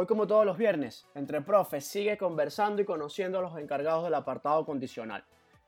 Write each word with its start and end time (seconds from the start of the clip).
Hoy 0.00 0.06
como 0.06 0.28
todos 0.28 0.46
los 0.46 0.56
viernes, 0.56 1.08
entre 1.16 1.40
profes 1.40 1.84
sigue 1.84 2.16
conversando 2.16 2.80
y 2.80 2.84
conociendo 2.84 3.40
a 3.40 3.42
los 3.42 3.58
encargados 3.58 4.04
del 4.04 4.14
apartado 4.14 4.64
condicional. 4.64 5.24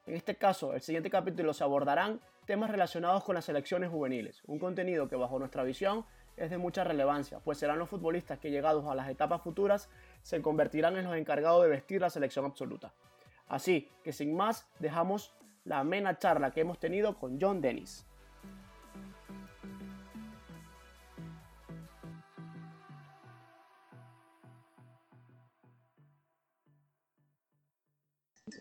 En 0.07 0.15
este 0.15 0.37
caso, 0.37 0.73
el 0.73 0.81
siguiente 0.83 1.11
capítulo 1.11 1.53
se 1.53 1.65
abordarán 1.65 2.21
temas 2.47 2.71
relacionados 2.71 3.25
con 3.25 3.35
las 3.35 3.47
selecciones 3.47 3.91
juveniles, 3.91 4.41
un 4.47 4.61
contenido 4.61 5.09
que 5.09 5.17
bajo 5.17 5.41
nuestra 5.41 5.65
visión 5.65 6.07
es 6.37 6.49
de 6.49 6.59
mucha 6.59 6.85
relevancia, 6.85 7.41
pues 7.41 7.59
serán 7.59 7.81
los 7.81 7.89
futbolistas 7.89 8.39
que 8.39 8.53
llegados 8.53 8.87
a 8.87 8.95
las 8.95 9.09
etapas 9.09 9.43
futuras 9.43 9.91
se 10.23 10.41
convertirán 10.41 10.97
en 10.97 11.07
los 11.07 11.17
encargados 11.17 11.65
de 11.65 11.71
vestir 11.71 12.01
la 12.01 12.09
selección 12.09 12.45
absoluta. 12.45 12.93
Así 13.49 13.91
que 14.05 14.13
sin 14.13 14.37
más, 14.37 14.65
dejamos 14.79 15.35
la 15.65 15.81
amena 15.81 16.19
charla 16.19 16.53
que 16.53 16.61
hemos 16.61 16.79
tenido 16.79 17.19
con 17.19 17.41
John 17.41 17.61
Dennis. 17.61 18.07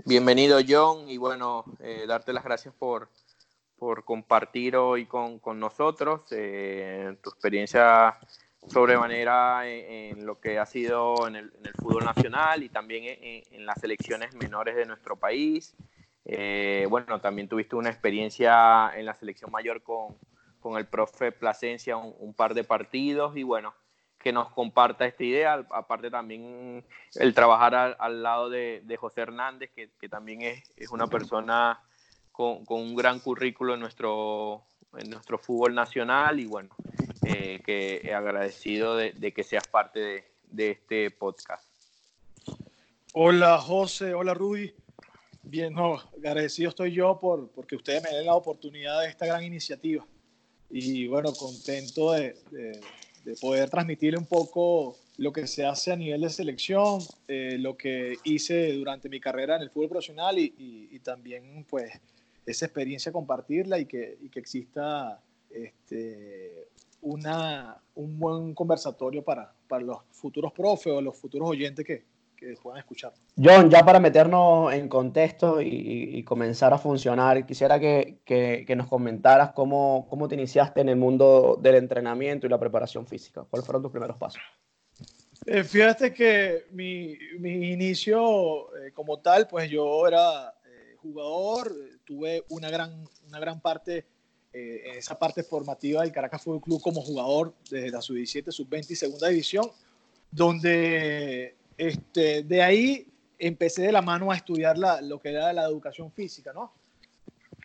Bienvenido 0.09 0.57
John 0.67 1.07
y 1.07 1.17
bueno, 1.17 1.65
eh, 1.81 2.05
darte 2.07 2.33
las 2.33 2.43
gracias 2.43 2.73
por, 2.73 3.09
por 3.77 4.03
compartir 4.05 4.75
hoy 4.75 5.05
con, 5.05 5.37
con 5.37 5.59
nosotros 5.59 6.21
eh, 6.31 7.15
tu 7.21 7.29
experiencia 7.29 8.17
sobremanera 8.65 9.69
en, 9.69 10.25
lo 10.25 10.39
que 10.39 10.57
ha 10.57 10.65
sido 10.65 11.27
en 11.27 11.35
el, 11.35 11.51
fútbol 11.79 12.05
nacional 12.05 12.63
y 12.63 12.69
también 12.69 13.03
en, 13.05 13.67
las 13.67 13.79
selecciones 13.79 14.33
menores 14.33 14.75
de 14.75 14.87
nuestro 14.87 15.15
país. 15.15 15.75
Eh, 16.25 16.87
bueno, 16.89 17.21
también 17.21 17.47
tuviste 17.47 17.75
una 17.75 17.91
experiencia 17.91 18.91
en 18.95 19.05
la 19.05 19.13
selección 19.13 19.51
mayor 19.51 19.83
con, 19.83 20.17
con 20.59 20.79
el 20.79 20.87
profe 20.87 21.31
Plasencia, 21.31 21.97
un 21.97 22.33
par 22.33 22.55
de 22.55 22.63
partidos 22.63 23.37
y 23.37 23.43
bueno, 23.43 23.75
que 24.19 24.33
nos 24.33 24.51
comparta 24.51 25.05
esta 25.05 25.23
idea, 25.23 25.65
aparte 25.71 26.11
también 26.11 26.83
el 27.15 27.33
trabajar 27.33 27.73
al, 27.73 27.95
al 27.99 28.21
lado 28.21 28.49
de, 28.49 28.81
de, 28.83 28.97
José 28.97 29.21
Hernández, 29.21 29.71
que, 29.73 29.89
que 29.99 30.09
también 30.09 30.41
es, 30.41 30.71
es, 30.75 30.89
una 30.89 31.07
persona 31.07 31.79
con, 32.31 32.65
con, 32.65 32.81
un 32.81 32.95
gran 32.95 33.19
currículo 33.19 33.75
en 33.75 33.79
nuestro, 33.79 34.63
en 34.97 35.09
nuestro 35.09 35.37
fútbol 35.37 35.73
nacional 35.73 36.39
y 36.39 36.45
bueno, 36.45 36.69
eh, 37.25 37.61
que 37.65 38.13
agradecido 38.13 38.97
de, 38.97 39.13
de, 39.13 39.31
que 39.31 39.43
seas 39.43 39.67
parte 39.67 39.99
de, 39.99 40.23
de, 40.43 40.71
este 40.71 41.11
podcast. 41.11 41.65
Hola 43.13 43.57
José, 43.57 44.13
hola 44.13 44.33
Rudy. 44.33 44.73
Bien, 45.43 45.73
no, 45.73 45.97
agradecido 46.17 46.69
estoy 46.69 46.91
yo 46.91 47.17
por, 47.19 47.49
porque 47.51 47.77
ustedes 47.77 48.03
me 48.03 48.15
den 48.15 48.25
la 48.25 48.35
oportunidad 48.35 49.01
de 49.01 49.07
esta 49.07 49.25
gran 49.25 49.43
iniciativa. 49.43 50.05
Y 50.69 51.07
bueno, 51.07 51.33
contento 51.33 52.11
de, 52.11 52.35
de 53.29 53.35
de 53.35 53.35
poder 53.35 53.69
transmitirle 53.69 54.17
un 54.17 54.25
poco 54.25 54.97
lo 55.17 55.31
que 55.31 55.45
se 55.45 55.65
hace 55.65 55.91
a 55.91 55.95
nivel 55.95 56.21
de 56.21 56.29
selección, 56.29 56.99
eh, 57.27 57.57
lo 57.59 57.77
que 57.77 58.17
hice 58.23 58.73
durante 58.73 59.07
mi 59.07 59.19
carrera 59.19 59.55
en 59.55 59.61
el 59.61 59.69
fútbol 59.69 59.89
profesional 59.89 60.39
y, 60.39 60.53
y, 60.57 60.89
y 60.91 60.99
también 60.99 61.63
pues 61.69 61.91
esa 62.45 62.65
experiencia 62.65 63.11
compartirla 63.11 63.77
y 63.77 63.85
que, 63.85 64.17
y 64.21 64.29
que 64.29 64.39
exista 64.39 65.21
este, 65.51 66.69
una, 67.01 67.77
un 67.95 68.17
buen 68.17 68.55
conversatorio 68.55 69.23
para, 69.23 69.53
para 69.67 69.83
los 69.83 69.99
futuros 70.11 70.51
profes 70.51 70.93
o 70.93 71.01
los 71.01 71.15
futuros 71.15 71.49
oyentes 71.49 71.85
que, 71.85 72.03
que 72.39 72.55
puedan 72.61 72.79
escuchar. 72.79 73.13
John, 73.37 73.69
ya 73.69 73.83
para 73.83 73.99
meternos 73.99 74.73
en 74.73 74.87
contexto 74.87 75.61
y, 75.61 75.67
y 76.13 76.23
comenzar 76.23 76.73
a 76.73 76.77
funcionar, 76.77 77.45
quisiera 77.45 77.79
que, 77.79 78.19
que, 78.23 78.63
que, 78.65 78.75
nos 78.75 78.87
comentaras 78.87 79.51
cómo, 79.51 80.07
cómo 80.09 80.27
te 80.27 80.35
iniciaste 80.35 80.81
en 80.81 80.89
el 80.89 80.95
mundo 80.95 81.59
del 81.61 81.75
entrenamiento 81.75 82.47
y 82.47 82.49
la 82.49 82.59
preparación 82.59 83.05
física. 83.05 83.45
¿Cuáles 83.49 83.65
fueron 83.65 83.81
tus 83.81 83.91
primeros 83.91 84.17
pasos? 84.17 84.41
Eh, 85.45 85.63
fíjate 85.63 86.13
que 86.13 86.65
mi, 86.71 87.17
mi 87.39 87.71
inicio 87.71 88.75
eh, 88.77 88.91
como 88.93 89.19
tal, 89.19 89.47
pues 89.47 89.69
yo 89.69 90.07
era 90.07 90.53
eh, 90.65 90.95
jugador, 90.97 91.73
tuve 92.05 92.43
una 92.49 92.69
gran, 92.69 93.03
una 93.27 93.39
gran 93.39 93.59
parte 93.61 94.05
eh, 94.51 94.97
esa 94.97 95.19
parte 95.19 95.43
formativa 95.43 96.01
del 96.01 96.11
Caracas 96.11 96.41
Fútbol 96.41 96.61
Club 96.61 96.81
como 96.81 97.01
jugador 97.01 97.53
desde 97.69 97.91
la 97.91 98.01
sub-17, 98.01 98.51
sub-20 98.51 98.89
y 98.89 98.95
segunda 98.95 99.27
división, 99.27 99.69
donde 100.31 101.55
este, 101.79 102.43
de 102.43 102.61
ahí 102.61 103.07
empecé 103.37 103.83
de 103.83 103.93
la 103.93 104.01
mano 104.01 104.31
a 104.31 104.35
estudiar 104.35 104.77
la, 104.77 104.99
lo 104.99 105.17
que 105.17 105.29
era 105.29 105.53
la 105.53 105.63
educación 105.63 106.11
física, 106.11 106.51
¿no? 106.51 106.73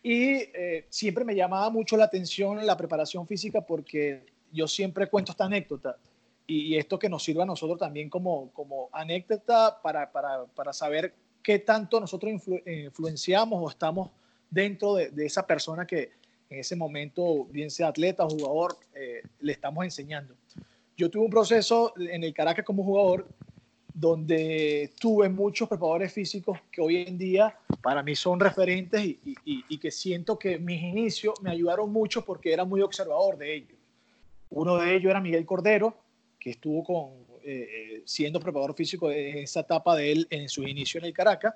Y 0.04 0.34
eh, 0.54 0.86
siempre 0.88 1.24
me 1.24 1.34
llamaba 1.34 1.68
mucho 1.68 1.96
la 1.96 2.04
atención 2.04 2.64
la 2.64 2.76
preparación 2.76 3.26
física 3.26 3.60
porque 3.62 4.24
yo 4.52 4.68
siempre 4.68 5.08
cuento 5.08 5.32
esta 5.32 5.46
anécdota 5.46 5.96
y, 6.46 6.74
y 6.74 6.76
esto 6.76 6.96
que 6.96 7.08
nos 7.08 7.24
sirva 7.24 7.42
a 7.42 7.46
nosotros 7.46 7.76
también 7.76 8.08
como, 8.08 8.52
como 8.52 8.88
anécdota 8.92 9.80
para, 9.82 10.12
para, 10.12 10.44
para 10.44 10.72
saber 10.72 11.12
qué 11.42 11.58
tanto 11.58 11.98
nosotros 11.98 12.32
influ, 12.32 12.60
influenciamos 12.66 13.60
o 13.60 13.68
estamos 13.68 14.10
dentro 14.48 14.94
de, 14.94 15.10
de, 15.10 15.26
esa 15.26 15.44
persona 15.44 15.86
que 15.86 16.12
en 16.50 16.60
ese 16.60 16.76
momento, 16.76 17.46
bien 17.46 17.70
sea 17.70 17.88
atleta 17.88 18.24
o 18.24 18.30
jugador, 18.30 18.76
eh, 18.94 19.22
le 19.40 19.52
estamos 19.52 19.84
enseñando. 19.84 20.36
Yo 20.96 21.10
tuve 21.10 21.24
un 21.24 21.30
proceso 21.30 21.92
en 21.96 22.22
el 22.22 22.32
Caracas 22.32 22.64
como 22.64 22.84
jugador 22.84 23.26
donde 23.94 24.92
tuve 24.98 25.28
muchos 25.28 25.68
preparadores 25.68 26.12
físicos 26.12 26.58
que 26.72 26.82
hoy 26.82 26.96
en 26.96 27.16
día 27.16 27.56
para 27.80 28.02
mí 28.02 28.16
son 28.16 28.40
referentes 28.40 29.04
y, 29.04 29.20
y, 29.24 29.64
y, 29.68 29.78
que 29.78 29.92
siento 29.92 30.36
que 30.36 30.58
mis 30.58 30.82
inicios 30.82 31.34
me 31.40 31.52
ayudaron 31.52 31.92
mucho 31.92 32.24
porque 32.24 32.52
era 32.52 32.64
muy 32.64 32.80
observador 32.80 33.38
de 33.38 33.54
ellos. 33.54 33.78
Uno 34.50 34.78
de 34.78 34.96
ellos 34.96 35.10
era 35.10 35.20
Miguel 35.20 35.46
Cordero, 35.46 35.94
que 36.40 36.50
estuvo 36.50 36.82
con, 36.82 37.10
eh, 37.44 38.02
siendo 38.04 38.40
preparador 38.40 38.74
físico 38.74 39.10
en 39.12 39.38
esa 39.38 39.60
etapa 39.60 39.94
de 39.94 40.10
él 40.10 40.26
en 40.28 40.48
sus 40.48 40.66
inicios 40.66 41.02
en 41.02 41.08
el 41.08 41.14
Caracas. 41.14 41.54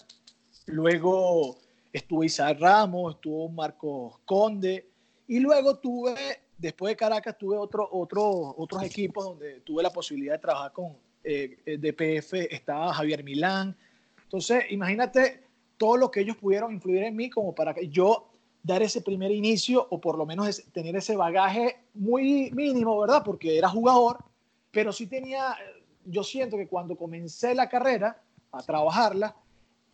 Luego 0.66 1.58
estuvo 1.92 2.22
Isaac 2.22 2.58
Ramos, 2.60 3.16
estuvo 3.16 3.48
Marcos 3.48 4.18
Conde 4.24 4.86
y 5.26 5.40
luego 5.40 5.76
tuve, 5.78 6.14
después 6.56 6.92
de 6.92 6.96
Caracas, 6.96 7.36
tuve 7.36 7.56
otro, 7.56 7.88
otro, 7.90 8.54
otros 8.56 8.82
equipos 8.84 9.24
donde 9.24 9.60
tuve 9.60 9.82
la 9.82 9.90
posibilidad 9.90 10.34
de 10.34 10.38
trabajar 10.38 10.72
con 10.72 10.96
eh, 11.24 11.78
de 11.78 11.92
PF 11.92 12.54
estaba 12.54 12.92
Javier 12.94 13.24
Milán. 13.24 13.76
Entonces, 14.24 14.64
imagínate 14.70 15.42
todo 15.76 15.96
lo 15.96 16.10
que 16.10 16.20
ellos 16.20 16.36
pudieron 16.36 16.72
influir 16.72 17.04
en 17.04 17.16
mí 17.16 17.30
como 17.30 17.54
para 17.54 17.72
que 17.72 17.88
yo 17.88 18.28
dar 18.62 18.82
ese 18.82 19.00
primer 19.00 19.30
inicio 19.30 19.86
o 19.90 20.00
por 20.00 20.18
lo 20.18 20.26
menos 20.26 20.62
tener 20.72 20.96
ese 20.96 21.16
bagaje 21.16 21.76
muy 21.94 22.50
mínimo, 22.50 23.00
¿verdad? 23.00 23.22
Porque 23.24 23.56
era 23.56 23.68
jugador, 23.68 24.18
pero 24.70 24.92
sí 24.92 25.06
tenía, 25.06 25.56
yo 26.04 26.22
siento 26.22 26.56
que 26.56 26.66
cuando 26.66 26.96
comencé 26.96 27.54
la 27.54 27.68
carrera 27.68 28.20
a 28.52 28.62
trabajarla, 28.62 29.34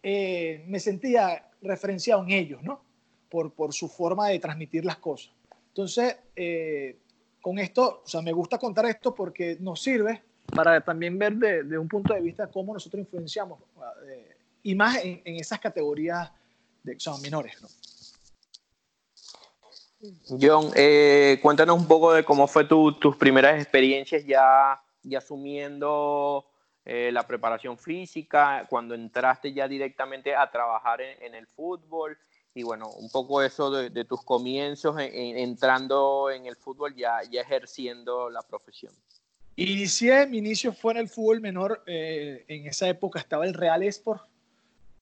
eh, 0.03 0.65
me 0.67 0.81
sentía 0.81 1.49
referenciado 1.63 2.23
en 2.25 2.31
ellos, 2.31 2.63
¿no? 2.63 2.81
Por, 3.31 3.53
por 3.53 3.73
su 3.73 3.89
forma 3.89 4.29
de 4.29 4.39
transmitir 4.39 4.85
las 4.85 4.97
cosas. 4.99 5.33
Entonces, 5.69 6.17
eh, 6.37 6.99
con 7.41 7.59
esto, 7.59 8.03
o 8.05 8.09
sea, 8.09 8.23
me 8.23 8.33
gusta 8.33 8.59
contar 8.59 8.87
esto 8.87 9.15
porque 9.15 9.57
nos 9.61 9.83
sirve 9.83 10.23
para 10.47 10.81
también 10.81 11.19
ver 11.19 11.35
de, 11.35 11.63
de, 11.65 11.79
un 11.79 11.89
punto 11.89 12.15
de 12.15 12.21
vista 12.21 12.47
cómo 12.49 12.73
nosotros 12.73 13.01
influenciamos 13.01 13.61
eh, 14.07 14.37
y 14.63 14.75
más 14.75 14.97
en, 15.05 15.23
en, 15.25 15.37
esas 15.37 15.61
categorías 15.61 16.31
de 16.83 16.99
son 16.99 17.21
menores. 17.23 17.61
¿no? 17.63 17.69
John, 20.41 20.71
eh, 20.77 21.39
cuéntanos 21.43 21.79
un 21.79 21.87
poco 21.87 22.13
de 22.13 22.25
cómo 22.25 22.47
fue 22.47 22.65
tu, 22.65 22.93
tus 22.99 23.17
primeras 23.17 23.61
experiencias 23.61 24.25
ya, 24.27 24.81
ya 25.03 25.19
asumiendo 25.19 26.47
eh, 26.85 27.11
la 27.13 27.27
preparación 27.27 27.79
física, 27.79 28.67
cuando 28.69 28.95
entraste 28.95 29.53
ya 29.53 29.67
directamente 29.67 30.35
a 30.35 30.51
trabajar 30.51 31.01
en, 31.01 31.23
en 31.23 31.35
el 31.35 31.47
fútbol 31.47 32.19
y 32.55 32.63
bueno, 32.63 32.91
un 32.91 33.11
poco 33.11 33.43
eso 33.43 33.71
de, 33.71 33.91
de 33.91 34.05
tus 34.05 34.23
comienzos 34.23 34.99
en, 35.01 35.13
en, 35.13 35.39
entrando 35.39 36.31
en 36.31 36.47
el 36.47 36.57
fútbol 36.57 36.95
ya, 36.95 37.23
ya 37.31 37.41
ejerciendo 37.41 38.31
la 38.31 38.43
profesión. 38.43 38.93
Inicié, 39.57 40.27
mi 40.27 40.39
inicio 40.39 40.73
fue 40.73 40.95
en 40.95 40.99
el 40.99 41.09
fútbol 41.09 41.41
menor, 41.41 41.85
eh, 41.87 42.45
en 42.49 42.67
esa 42.67 42.89
época 42.89 43.21
estaba 43.21 43.47
el 43.47 43.55
Real 43.55 43.85
Sport, 43.85 44.23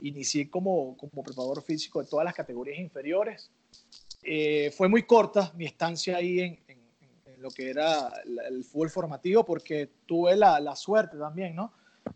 inicié 0.00 0.50
como, 0.50 0.94
como 0.98 1.22
preparador 1.22 1.62
físico 1.62 2.02
de 2.02 2.08
todas 2.08 2.24
las 2.24 2.34
categorías 2.34 2.78
inferiores. 2.78 3.50
Eh, 4.22 4.70
fue 4.76 4.88
muy 4.88 5.04
corta 5.04 5.52
mi 5.56 5.64
estancia 5.64 6.16
ahí 6.18 6.40
en, 6.40 6.58
lo 7.38 7.50
que 7.50 7.70
era 7.70 8.08
el 8.48 8.62
fútbol 8.62 8.88
formativo 8.88 9.44
porque 9.44 9.90
tuve 10.06 10.36
la, 10.36 10.60
la, 10.60 10.76
suerte 10.76 11.16
también, 11.16 11.56
¿no? 11.56 11.72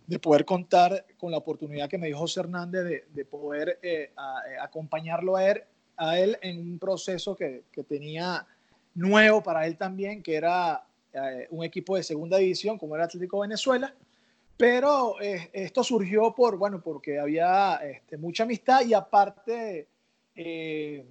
De 0.07 0.21
poder 0.21 0.45
contar 0.45 1.05
con 1.17 1.33
la 1.33 1.39
oportunidad 1.39 1.89
que 1.89 1.99
me 1.99 2.07
dio 2.07 2.19
José 2.19 2.41
Hernández 2.41 2.85
de, 2.85 3.05
de 3.13 3.25
poder 3.25 3.81
eh, 3.83 4.13
acompañarlo 4.61 5.35
a 5.35 5.51
él, 5.51 5.65
a 5.97 6.17
él 6.17 6.39
en 6.43 6.61
un 6.61 6.79
proceso 6.79 7.35
que, 7.35 7.65
que 7.73 7.83
tenía 7.83 8.47
nuevo 8.95 9.43
para 9.43 9.67
él 9.67 9.77
también, 9.77 10.23
que 10.23 10.37
era 10.37 10.87
eh, 11.17 11.49
un 11.51 11.65
equipo 11.65 11.97
de 11.97 12.03
segunda 12.03 12.39
división 12.39 12.79
como 12.79 12.95
era 12.95 13.05
Atlético 13.05 13.41
Venezuela, 13.41 13.95
pero 14.57 15.21
eh, 15.21 15.51
esto 15.53 15.85
surgió 15.85 16.35
por, 16.35 16.57
bueno, 16.57 16.81
porque 16.83 17.19
había 17.19 17.77
este, 17.77 18.17
mucha 18.17 18.45
amistad 18.45 18.85
y 18.87 18.95
aparte, 18.95 19.89
eh, 20.35 21.05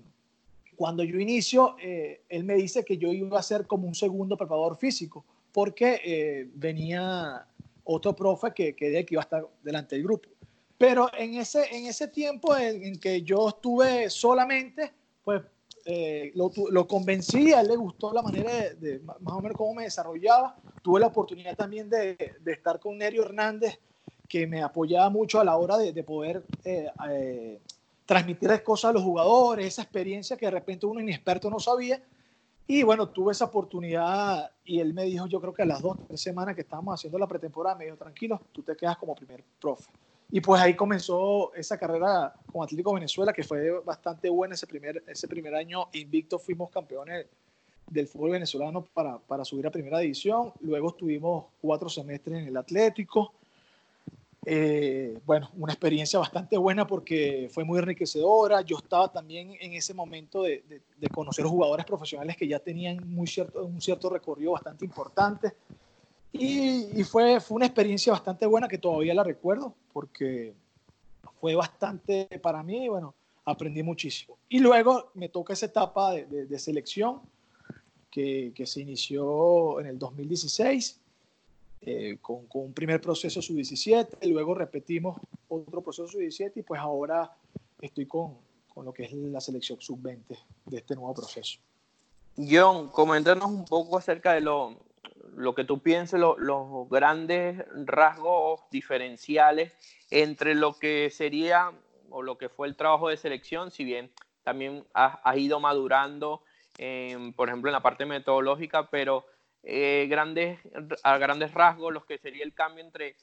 cuando 0.75 1.03
yo 1.03 1.19
inicio, 1.19 1.75
eh, 1.81 2.21
él 2.27 2.43
me 2.43 2.55
dice 2.55 2.83
que 2.83 2.97
yo 2.97 3.13
iba 3.13 3.39
a 3.39 3.43
ser 3.43 3.67
como 3.67 3.87
un 3.87 3.95
segundo 3.95 4.35
preparador 4.35 4.77
físico, 4.77 5.23
porque 5.51 6.01
eh, 6.03 6.49
venía 6.53 7.45
otro 7.83 8.15
profe 8.15 8.51
que, 8.53 8.75
que, 8.75 9.05
que 9.05 9.13
iba 9.13 9.21
a 9.21 9.23
estar 9.23 9.47
delante 9.63 9.95
del 9.95 10.03
grupo. 10.03 10.29
Pero 10.77 11.09
en 11.17 11.35
ese, 11.35 11.63
en 11.71 11.85
ese 11.85 12.07
tiempo 12.07 12.57
en, 12.57 12.99
que 12.99 13.21
yo 13.21 13.49
estuve 13.49 14.09
solamente, 14.09 14.91
pues 15.23 15.41
eh, 15.85 16.31
lo, 16.33 16.51
lo, 16.71 16.87
convencí, 16.87 17.53
a 17.53 17.61
él 17.61 17.67
le 17.67 17.75
gustó 17.75 18.11
la 18.11 18.23
manera 18.23 18.51
de, 18.51 18.99
más 18.99 19.33
o 19.33 19.41
menos 19.41 19.55
cómo 19.55 19.75
me 19.75 19.83
desarrollaba. 19.83 20.57
Tuve 20.81 20.99
la 20.99 21.07
oportunidad 21.07 21.55
también 21.55 21.89
de, 21.89 22.33
de 22.39 22.51
estar 22.51 22.79
con 22.79 22.97
Nerio 22.97 23.23
Hernández, 23.23 23.79
que 24.27 24.47
me 24.47 24.63
apoyaba 24.63 25.09
mucho 25.09 25.39
a 25.39 25.43
la 25.43 25.57
hora 25.57 25.77
de, 25.77 26.03
poder 26.03 26.43
eh, 26.63 26.89
eh, 27.09 27.61
transmitir 28.05 28.63
cosas 28.63 28.89
a 28.89 28.93
los 28.93 29.03
jugadores, 29.03 29.67
esa 29.67 29.83
experiencia 29.83 30.37
que 30.37 30.45
de 30.45 30.51
repente 30.51 30.85
uno 30.85 30.99
inexperto 30.99 31.49
no 31.49 31.59
sabía. 31.59 32.01
Y 32.67 32.81
bueno, 32.81 33.09
tuve 33.09 33.31
esa 33.31 33.45
oportunidad 33.45 34.49
y 34.63 34.79
él 34.79 34.93
me 34.93 35.03
dijo, 35.03 35.27
yo 35.27 35.39
creo 35.39 35.53
que 35.53 35.61
a 35.61 35.67
las 35.67 35.81
dos, 35.81 35.97
tres 36.07 36.19
semanas 36.19 36.55
que 36.55 36.61
estábamos 36.61 36.95
haciendo 36.95 37.19
la 37.19 37.27
pretemporada, 37.27 37.75
me 37.75 37.85
dijo, 37.85 37.97
tranquilo, 37.97 38.41
tú 38.51 38.63
te 38.63 38.75
quedas 38.75 38.97
como 38.97 39.13
primer 39.13 39.43
profe. 39.61 39.91
Y 40.31 40.42
pues 40.42 40.62
ahí 40.62 40.75
comenzó 40.75 41.54
esa 41.54 41.77
carrera 41.77 42.33
con 42.51 42.63
Atlético 42.63 42.94
Venezuela, 42.94 43.31
que 43.31 43.44
fue 43.44 43.69
bastante 43.81 44.30
buena 44.30 44.56
ese 44.56 44.68
primer, 44.68 45.04
ese 45.07 45.27
primer 45.27 45.56
año 45.56 45.88
invicto, 45.94 46.39
fuimos 46.39 46.72
campeones 46.72 47.27
del 47.88 48.07
fútbol 48.07 48.31
venezolano 48.31 48.83
para, 48.83 49.19
para 49.19 49.45
subir 49.45 49.68
a 49.68 49.72
primera 49.72 50.00
división. 50.00 50.51
Luego 50.62 50.89
estuvimos 50.89 51.45
cuatro 51.62 51.89
semestres 51.89 52.39
en 52.39 52.48
el 52.48 52.57
Atlético. 52.57 53.33
Eh, 54.48 55.19
bueno, 55.25 55.50
una 55.57 55.74
experiencia 55.74 56.19
bastante 56.19 56.56
buena 56.57 56.86
porque 56.86 57.50
fue 57.51 57.63
muy 57.63 57.80
enriquecedora. 57.80 58.62
Yo 58.62 58.77
estaba 58.77 59.12
también 59.12 59.56
en 59.60 59.74
ese 59.74 59.94
momento 59.94 60.44
de, 60.44 60.63
de, 60.98 61.10
conocer 61.10 61.45
jugadores 61.45 61.86
profesionales 61.86 62.38
que 62.38 62.48
ya 62.48 62.60
tenían 62.60 63.00
muy 63.07 63.25
cierto, 63.25 63.66
un 63.66 63.81
cierto 63.81 64.10
recorrido 64.10 64.51
bastante 64.51 64.86
importante. 64.86 65.54
Y, 66.37 67.03
fue, 67.03 67.39
fue 67.39 67.55
una 67.55 67.65
experiencia 67.65 68.11
bastante 68.11 68.45
buena 68.45 68.67
que 68.67 68.77
todavía 68.77 69.13
la 69.13 69.23
recuerdo 69.23 69.73
porque 69.93 70.53
fue 71.39 71.55
bastante 71.55 72.27
para 72.41 72.61
mí, 72.61 72.89
bueno, 72.89 73.13
aprendí 73.45 73.83
muchísimo. 73.83 74.37
Y 74.49 74.59
luego 74.59 75.11
me 75.13 75.29
toca 75.29 75.53
esa 75.53 75.67
etapa 75.67 76.11
de, 76.11 76.45
de 76.45 76.59
selección 76.59 77.21
que, 78.09 78.51
que, 78.53 78.65
se 78.65 78.81
inició 78.81 79.79
en 79.79 79.87
el 79.87 79.99
2016 79.99 80.99
eh, 81.81 82.17
con, 82.21 82.47
con, 82.47 82.63
un 82.63 82.73
primer 82.73 82.99
proceso 82.99 83.41
sub-17, 83.41 84.27
luego 84.29 84.55
repetimos 84.55 85.17
otro 85.47 85.81
proceso 85.81 86.07
sub-17 86.07 86.53
y 86.55 86.61
pues 86.63 86.81
ahora 86.81 87.31
estoy 87.79 88.07
con, 88.07 88.38
con 88.73 88.85
lo 88.85 88.93
que 88.93 89.03
es 89.03 89.13
la 89.13 89.39
selección 89.39 89.79
sub-20 89.79 90.38
de 90.65 90.77
este 90.77 90.95
nuevo 90.95 91.13
proceso. 91.13 91.59
John, 92.38 92.89
coméntanos 92.89 93.49
un 93.49 93.63
poco 93.63 93.97
acerca 93.97 94.33
de 94.33 94.41
lo, 94.41 94.77
lo 95.36 95.56
que 95.56 95.63
tú 95.63 95.81
pienses, 95.81 96.19
los 96.19 96.89
grandes 96.89 97.63
rasgos 97.86 98.62
diferenciales 98.72 99.74
entre 100.12 100.56
lo 100.56 100.77
que 100.77 101.10
sería 101.10 101.72
o 102.10 102.22
lo 102.22 102.38
que 102.38 102.50
fue 102.50 102.68
el 102.68 102.75
trabajo 102.75 103.10
de 103.10 103.18
selección, 103.18 103.72
si 103.72 103.83
bien 103.83 104.12
también 104.44 104.86
has, 104.94 105.38
ido 105.38 105.60
madurando, 105.60 106.44
por 107.36 107.50
ejemplo, 107.50 107.69
en 107.69 107.74
la 107.74 107.81
parte 107.81 108.06
metodológica, 108.06 108.89
pero 108.89 109.25
eh, 109.63 110.06
grandes, 110.10 110.60
a 111.04 111.18
grandes 111.18 111.54
rasgos, 111.54 111.92
lo 111.92 112.06
que 112.06 112.19
sería 112.19 112.44
el 112.44 112.54
cambio 112.54 112.83
entre 112.83 113.16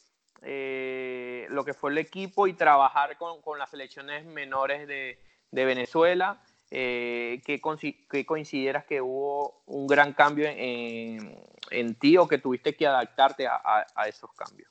eh, 0.43 1.47
lo 1.51 1.65
que 1.65 1.73
fue 1.73 1.93
el 1.93 1.99
equipo 1.99 2.49
y 2.49 2.55
trabajar 2.55 3.17
con, 3.17 3.41
con 3.43 3.59
las 3.61 3.71
selecciones 3.71 4.25
menores 4.25 4.89
de, 4.89 5.21
de 5.53 5.65
Venezuela 5.65 6.43
eh, 6.75 7.43
¿qué, 7.45 7.61
consideras 7.61 8.87
que 8.87 9.03
hubo 9.03 9.61
un 9.67 9.87
gran 9.87 10.15
cambio 10.15 10.47
en, 10.49 11.39
en, 11.71 11.95
ti 11.97 12.17
o 12.17 12.27
que 12.27 12.39
tuviste 12.39 12.75
que 12.75 12.87
adaptarte 12.87 13.47
a, 13.47 13.85
a, 13.95 14.09
esos 14.09 14.33
cambios? 14.33 14.71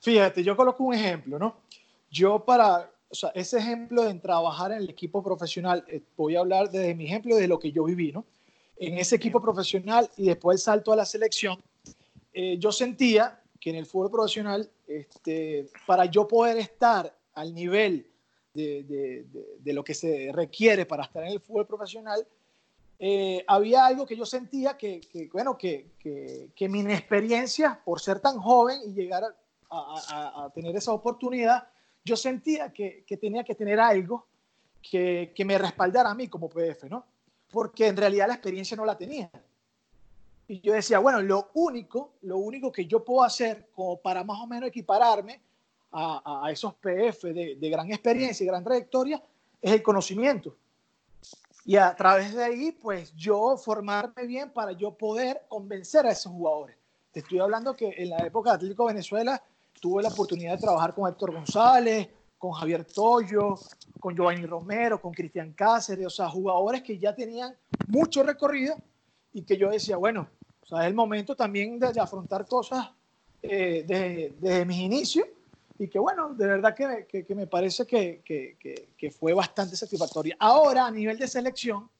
Fíjate, 0.00 0.42
yo 0.42 0.56
coloco 0.56 0.82
un 0.82 0.94
ejemplo, 0.94 1.38
¿no? 1.38 1.58
Yo 2.10 2.44
para, 2.44 2.90
o 3.08 3.14
sea, 3.14 3.30
ese 3.36 3.58
ejemplo 3.58 4.02
de 4.02 4.14
trabajar 4.14 4.72
en 4.72 4.78
el 4.78 4.90
equipo 4.90 5.22
profesional, 5.22 5.84
eh, 5.86 6.02
voy 6.16 6.34
a 6.34 6.40
hablar 6.40 6.68
desde 6.68 6.92
mi 6.96 7.04
ejemplo 7.04 7.36
de 7.36 7.46
lo 7.46 7.60
que 7.60 7.70
yo 7.70 7.84
viví, 7.84 8.10
¿no? 8.10 8.24
En 8.76 8.98
ese 8.98 9.14
equipo 9.14 9.40
profesional 9.40 10.10
y 10.16 10.26
después 10.26 10.56
el 10.56 10.60
salto 10.60 10.92
a 10.92 10.96
la 10.96 11.04
selección, 11.04 11.62
eh, 12.32 12.58
yo 12.58 12.72
sentía 12.72 13.40
que 13.60 13.70
en 13.70 13.76
el 13.76 13.86
fútbol 13.86 14.10
profesional, 14.10 14.68
este, 14.88 15.68
para 15.86 16.06
yo 16.06 16.26
poder 16.26 16.58
estar 16.58 17.16
al 17.32 17.54
nivel 17.54 18.08
de, 18.54 19.26
de, 19.58 19.72
lo 19.72 19.82
que 19.82 19.94
se 19.94 20.30
requiere 20.32 20.86
para 20.86 21.04
estar 21.04 21.24
en 21.24 21.32
el 21.32 21.40
fútbol 21.40 21.66
profesional, 21.66 22.26
eh, 22.98 23.44
había 23.48 23.84
algo 23.84 24.06
que 24.06 24.16
yo 24.16 24.24
sentía 24.24 24.76
que, 24.76 25.00
bueno, 25.32 25.58
que, 25.58 25.86
que, 25.98 26.68
mi 26.68 26.80
inexperiencia 26.80 27.80
por 27.84 28.00
ser 28.00 28.20
tan 28.20 28.38
joven 28.38 28.80
y 28.86 28.92
llegar 28.92 29.24
a, 29.24 29.34
a, 29.70 30.44
a 30.44 30.50
tener 30.50 30.76
esa 30.76 30.92
oportunidad, 30.92 31.68
yo 32.04 32.16
sentía 32.16 32.72
que, 32.72 33.04
tenía 33.20 33.42
que 33.44 33.54
tener 33.54 33.80
algo 33.80 34.26
que, 34.82 35.32
me 35.44 35.58
respaldara 35.58 36.10
a 36.10 36.14
mí 36.14 36.28
como 36.28 36.48
PF, 36.48 36.88
¿no? 36.88 37.04
Porque 37.50 37.86
en 37.86 37.96
realidad 37.96 38.28
la 38.28 38.34
experiencia 38.34 38.76
no 38.76 38.84
la 38.84 38.96
tenía. 38.96 39.30
Y 40.46 40.60
yo 40.60 40.74
decía, 40.74 40.98
bueno, 40.98 41.22
lo 41.22 41.50
único, 41.54 42.12
lo 42.22 42.36
único 42.36 42.70
que 42.70 42.84
yo 42.84 43.02
puedo 43.02 43.24
hacer 43.24 43.68
como 43.74 43.96
para 43.96 44.22
más 44.22 44.38
o 44.40 44.46
menos 44.46 44.68
equipararme 44.68 45.40
a, 45.96 46.48
esos 46.50 46.74
PF 46.74 47.32
de, 47.32 47.70
gran 47.70 47.90
experiencia 47.90 48.42
y 48.42 48.46
gran 48.46 48.64
trayectoria 48.64 49.22
es 49.62 49.72
el 49.72 49.82
conocimiento. 49.82 50.56
Y 51.64 51.76
a 51.76 51.94
través 51.94 52.34
de 52.34 52.44
ahí, 52.44 52.72
pues 52.72 53.14
yo 53.14 53.56
formarme 53.56 54.26
bien 54.26 54.50
para 54.50 54.72
yo 54.72 54.92
poder 54.92 55.42
convencer 55.48 56.04
a 56.04 56.10
esos 56.10 56.32
jugadores. 56.32 56.76
Te 57.12 57.20
estoy 57.20 57.38
hablando 57.38 57.74
que 57.74 57.94
en 57.96 58.10
la 58.10 58.18
época 58.18 58.50
de 58.50 58.56
Atlético 58.56 58.86
Venezuela 58.86 59.40
tuve 59.80 60.02
la 60.02 60.08
oportunidad 60.08 60.52
de 60.52 60.58
trabajar 60.58 60.94
con 60.94 61.08
Héctor 61.08 61.32
González, 61.32 62.08
con 62.36 62.52
Javier 62.52 62.84
Toyo, 62.84 63.54
con 64.00 64.14
Giovanni 64.14 64.44
Romero, 64.44 65.00
con 65.00 65.14
Cristian 65.14 65.52
Cáceres, 65.52 66.06
o 66.06 66.10
sea, 66.10 66.28
jugadores 66.28 66.82
que 66.82 66.98
ya 66.98 67.14
tenían 67.14 67.54
mucho 67.86 68.22
recorrido 68.24 68.76
y 69.32 69.42
que 69.42 69.56
yo 69.56 69.70
decía, 69.70 69.96
bueno, 69.96 70.28
o 70.60 70.66
sea, 70.66 70.80
es 70.80 70.88
el 70.88 70.94
momento 70.94 71.36
también 71.36 71.78
de, 71.78 71.98
afrontar 72.00 72.46
cosas 72.46 72.90
eh, 73.40 73.84
desde, 73.86 74.34
desde 74.40 74.64
mis 74.66 74.78
inicios 74.78 75.26
y 75.78 75.88
que 75.88 75.98
bueno, 75.98 76.34
de 76.34 76.46
verdad 76.46 76.74
que, 76.74 77.24
que, 77.24 77.34
me 77.34 77.46
parece 77.46 77.86
que, 77.86 78.22
que, 78.24 79.10
fue 79.10 79.32
bastante 79.32 79.76
satisfactoria. 79.76 80.36
Ahora, 80.38 80.86
a 80.86 80.90
nivel 80.90 81.18
de 81.18 81.26
selección, 81.26 81.90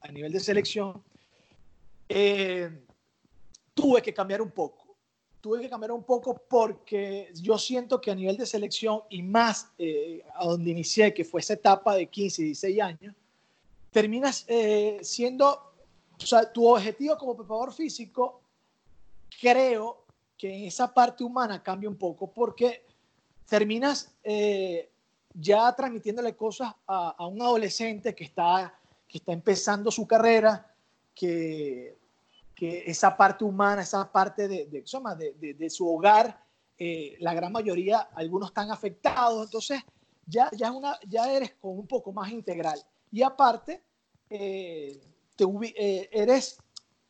a 0.00 0.08
nivel 0.08 0.32
de 0.32 0.40
selección, 0.40 1.02
eh, 2.08 2.84
tuve 3.72 4.02
que 4.02 4.12
cambiar 4.12 4.42
un 4.42 4.50
poco. 4.50 4.96
Tuve 5.40 5.60
que 5.60 5.70
cambiar 5.70 5.92
un 5.92 6.02
poco 6.02 6.42
porque 6.48 7.32
yo 7.34 7.56
siento 7.56 8.00
que 8.00 8.10
a 8.10 8.14
nivel 8.14 8.36
de 8.36 8.46
selección 8.46 9.02
y 9.08 9.22
más 9.22 9.70
eh, 9.78 10.24
a 10.34 10.44
donde 10.44 10.70
inicié, 10.70 11.14
que 11.14 11.24
fue 11.24 11.40
esa 11.40 11.54
etapa 11.54 11.94
de 11.94 12.08
15, 12.08 12.42
16 12.42 12.80
años, 12.80 13.14
terminas 13.92 14.44
eh, 14.48 14.98
siendo, 15.02 15.72
o 16.20 16.26
sea, 16.26 16.52
tu 16.52 16.66
objetivo 16.66 17.16
como 17.16 17.36
preparador 17.36 17.72
físico, 17.72 18.42
creo 19.40 20.04
que 20.36 20.52
en 20.52 20.64
esa 20.64 20.92
parte 20.92 21.22
humana 21.22 21.62
cambia 21.62 21.88
un 21.88 21.96
poco 21.96 22.30
porque 22.30 22.89
terminas 23.50 24.14
eh, 24.22 24.88
ya 25.34 25.74
transmitiéndole 25.74 26.36
cosas 26.36 26.72
a, 26.86 27.26
un 27.26 27.42
adolescente 27.42 28.14
que 28.14 28.24
está, 28.24 28.72
que 29.08 29.18
está 29.18 29.32
empezando 29.32 29.90
su 29.90 30.06
carrera, 30.06 30.72
que, 31.12 31.98
que 32.54 32.84
esa 32.86 33.16
parte 33.16 33.44
humana, 33.44 33.82
esa 33.82 34.10
parte 34.10 34.46
de, 34.46 34.66
de, 34.66 35.70
su 35.70 35.92
hogar, 35.92 36.40
eh, 36.78 37.16
la 37.18 37.34
gran 37.34 37.50
mayoría, 37.50 37.98
algunos 38.14 38.50
están 38.50 38.70
afectados, 38.70 39.46
entonces 39.46 39.82
ya, 40.26 40.48
ya, 40.52 40.70
una, 40.70 40.96
ya 41.08 41.30
eres 41.32 41.52
con 41.60 41.76
un 41.76 41.88
poco 41.88 42.12
más 42.12 42.30
integral. 42.30 42.80
Y 43.10 43.22
aparte, 43.22 43.82
eh, 44.30 45.00
te, 45.34 45.44
eres, 46.12 46.56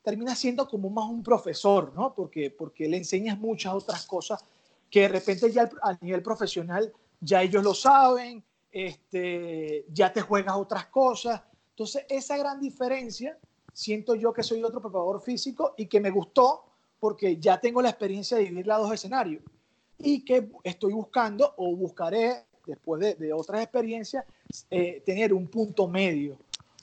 terminas 0.02 0.38
siendo 0.38 0.66
como 0.66 0.88
más 0.88 1.04
un 1.04 1.23
profesor, 1.23 1.92
¿no? 1.94 2.14
Porque, 2.14 2.50
porque 2.50 2.88
le 2.88 2.97
enseñas 2.97 3.38
muchas 3.38 3.75
otras 3.75 4.06
cosas 4.06 4.42
que 4.90 5.02
de 5.02 5.09
repente 5.09 5.50
ya 5.50 5.70
a 5.82 5.97
nivel 6.00 6.23
profesional 6.23 6.92
ya 7.20 7.42
ellos 7.42 7.62
lo 7.62 7.75
saben, 7.75 8.42
este, 8.73 9.85
ya 9.92 10.12
te 10.12 10.20
juegas 10.23 10.56
otras 10.56 10.87
cosas. 10.87 11.42
Entonces, 11.70 12.04
esa 12.09 12.37
gran 12.37 12.61
diferencia, 12.61 13.38
siento 13.73 14.14
yo 14.14 14.32
que 14.32 14.42
soy 14.42 14.62
otro 14.62 14.80
preparador 14.80 15.23
físico 15.23 15.75
y 15.76 15.87
que 15.87 16.00
me 16.00 16.11
gustó 16.11 16.64
porque 16.99 17.38
ya 17.38 17.61
tengo 17.61 17.80
la 17.80 17.90
experiencia 17.90 18.37
de 18.37 18.44
vivir 18.44 18.66
los 18.66 18.78
dos 18.78 18.92
escenarios 18.92 19.42
y 19.99 20.25
que 20.25 20.50
estoy 20.64 20.92
buscando 20.92 21.54
o 21.56 21.75
buscaré, 21.76 22.44
después 22.66 23.00
de, 23.00 23.14
de 23.14 23.32
otras 23.32 23.62
experiencias, 23.62 24.25
eh, 24.70 25.02
tener 25.04 25.32
un 25.32 25.47
punto 25.47 25.88
medio 25.88 26.38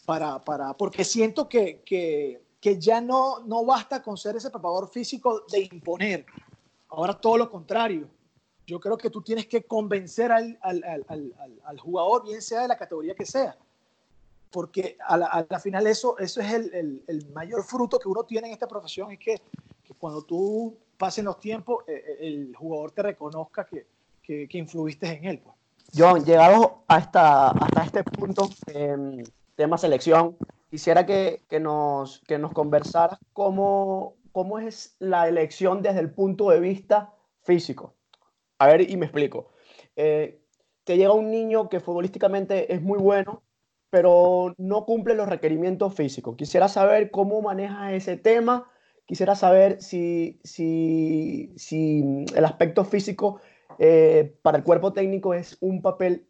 para, 0.05 0.43
para 0.43 0.73
porque 0.73 1.03
siento 1.03 1.47
que, 1.49 1.81
que, 1.85 2.41
que 2.59 2.79
ya 2.79 3.01
no, 3.01 3.39
no 3.39 3.65
basta 3.65 4.01
con 4.01 4.17
ser 4.17 4.35
ese 4.35 4.49
preparador 4.49 4.89
físico 4.89 5.43
de 5.51 5.67
imponer, 5.71 6.25
Ahora 6.89 7.13
todo 7.13 7.37
lo 7.37 7.49
contrario. 7.49 8.09
Yo 8.65 8.79
creo 8.79 8.97
que 8.97 9.09
tú 9.09 9.21
tienes 9.21 9.47
que 9.47 9.63
convencer 9.63 10.31
al, 10.31 10.57
al, 10.61 10.83
al, 11.07 11.33
al 11.63 11.79
jugador, 11.79 12.25
bien 12.25 12.41
sea 12.41 12.63
de 12.63 12.67
la 12.67 12.77
categoría 12.77 13.15
que 13.15 13.25
sea. 13.25 13.57
Porque 14.51 14.97
a 15.05 15.17
la, 15.17 15.27
a 15.27 15.45
la 15.49 15.59
final 15.59 15.87
eso, 15.87 16.17
eso 16.17 16.41
es 16.41 16.53
el, 16.53 16.73
el, 16.73 17.03
el, 17.07 17.29
mayor 17.33 17.63
fruto 17.63 17.99
que 17.99 18.09
uno 18.09 18.23
tiene 18.23 18.47
en 18.47 18.53
esta 18.53 18.67
profesión, 18.67 19.11
es 19.11 19.19
que, 19.19 19.41
que, 19.83 19.93
cuando 19.93 20.21
tú 20.21 20.77
pasen 20.97 21.25
los 21.25 21.39
tiempos, 21.39 21.83
eh, 21.87 22.03
eh, 22.05 22.17
el 22.21 22.55
jugador 22.55 22.91
te 22.91 23.03
reconozca 23.03 23.65
que, 23.65 23.87
que, 24.21 24.47
que 24.47 24.57
influiste 24.57 25.07
en 25.07 25.25
él. 25.25 25.39
Pues. 25.39 25.55
John, 25.95 26.23
llegado 26.25 26.83
hasta, 26.87 27.49
hasta 27.49 27.83
este 27.83 28.03
punto, 28.03 28.49
eh, 28.67 29.23
tema 29.55 29.77
selección, 29.77 30.37
quisiera 30.69 31.05
que, 31.05 31.43
que, 31.49 31.59
nos, 31.59 32.19
que 32.27 32.37
nos 32.37 32.51
conversaras 32.51 33.19
cómo, 33.33 34.15
cómo 34.31 34.59
es 34.59 34.95
la 34.99 35.27
elección 35.27 35.81
desde 35.81 35.99
el 35.99 36.11
punto 36.11 36.49
de 36.49 36.59
vista 36.59 37.13
físico. 37.43 37.95
A 38.59 38.67
ver, 38.67 38.89
y 38.89 38.97
me 38.97 39.05
explico. 39.05 39.49
Eh, 39.95 40.41
te 40.83 40.97
llega 40.97 41.11
un 41.11 41.31
niño 41.31 41.69
que 41.69 41.79
futbolísticamente 41.79 42.73
es 42.73 42.81
muy 42.81 42.97
bueno, 42.97 43.43
pero 43.89 44.53
no 44.57 44.85
cumple 44.85 45.15
los 45.15 45.29
requerimientos 45.29 45.93
físicos. 45.93 46.35
Quisiera 46.35 46.67
saber 46.67 47.11
cómo 47.11 47.41
maneja 47.41 47.93
ese 47.93 48.17
tema. 48.17 48.69
Quisiera 49.05 49.35
saber 49.35 49.81
si, 49.81 50.39
si, 50.43 51.53
si 51.55 52.25
el 52.35 52.45
aspecto 52.45 52.83
físico 52.83 53.39
eh, 53.79 54.35
para 54.41 54.57
el 54.57 54.63
cuerpo 54.63 54.93
técnico 54.93 55.33
es 55.33 55.57
un 55.61 55.81
papel 55.81 56.27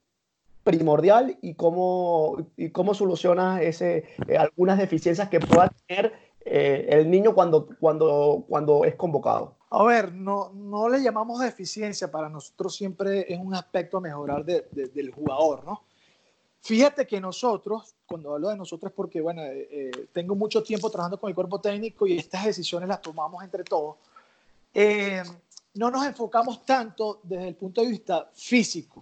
primordial 0.64 1.38
y 1.42 1.56
cómo, 1.56 2.50
y 2.58 2.72
cómo 2.72 2.94
soluciona 2.94 3.62
ese, 3.62 4.04
eh, 4.28 4.38
algunas 4.38 4.78
deficiencias 4.78 5.30
que 5.30 5.40
pueda 5.40 5.72
tener 5.88 6.14
eh, 6.50 6.88
el 6.90 7.10
niño 7.10 7.34
cuando, 7.34 7.68
cuando, 7.80 8.46
cuando 8.48 8.86
es 8.86 8.96
convocado. 8.96 9.56
A 9.70 9.84
ver, 9.84 10.14
no, 10.14 10.52
no 10.54 10.88
le 10.88 11.02
llamamos 11.02 11.40
deficiencia, 11.40 12.10
para 12.10 12.30
nosotros 12.30 12.76
siempre 12.76 13.32
es 13.32 13.40
un 13.40 13.54
aspecto 13.54 13.98
a 13.98 14.02
mejorar 14.02 14.46
de, 14.46 14.68
de, 14.72 14.88
del 14.88 15.12
jugador, 15.12 15.66
¿no? 15.66 15.84
Fíjate 16.62 17.06
que 17.06 17.22
nosotros, 17.22 17.96
cuando 18.06 18.34
hablo 18.34 18.50
de 18.50 18.58
nosotros, 18.58 18.92
porque 18.94 19.22
bueno, 19.22 19.42
eh, 19.44 19.68
eh, 19.72 20.08
tengo 20.12 20.36
mucho 20.36 20.64
tiempo 20.64 20.90
trabajando 20.90 21.20
con 21.20 21.30
el 21.30 21.36
cuerpo 21.36 21.62
técnico 21.62 22.08
y 22.08 22.18
estas 22.18 22.46
decisiones 22.46 22.90
las 22.90 23.02
tomamos 23.02 23.44
entre 23.44 23.64
todos, 23.64 23.98
eh, 24.74 25.24
no 25.76 25.92
nos 25.92 26.06
enfocamos 26.06 26.66
tanto 26.66 27.20
desde 27.24 27.48
el 27.48 27.56
punto 27.56 27.82
de 27.82 27.88
vista 27.88 28.30
físico. 28.34 29.02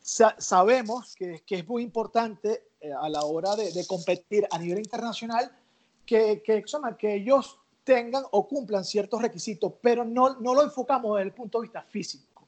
Sa 0.00 0.36
sabemos 0.38 1.14
que, 1.14 1.42
que, 1.46 1.56
es 1.56 1.66
muy 1.66 1.82
importante 1.82 2.68
eh, 2.80 2.92
a 2.92 3.08
la 3.08 3.22
hora 3.22 3.56
de, 3.56 3.72
de, 3.72 3.86
competir 3.86 4.46
a 4.50 4.58
nivel 4.58 4.78
internacional 4.78 5.50
que, 6.06 6.42
que, 6.42 6.64
que 6.98 7.14
ellos 7.14 7.58
tengan 7.84 8.24
o 8.30 8.48
cumplan 8.48 8.84
ciertos 8.84 9.20
requisitos, 9.20 9.74
pero 9.80 10.04
no, 10.04 10.40
no 10.40 10.54
lo 10.54 10.62
enfocamos 10.62 11.16
desde 11.16 11.28
el 11.28 11.34
punto 11.34 11.58
de 11.58 11.62
vista 11.62 11.82
físico. 11.82 12.46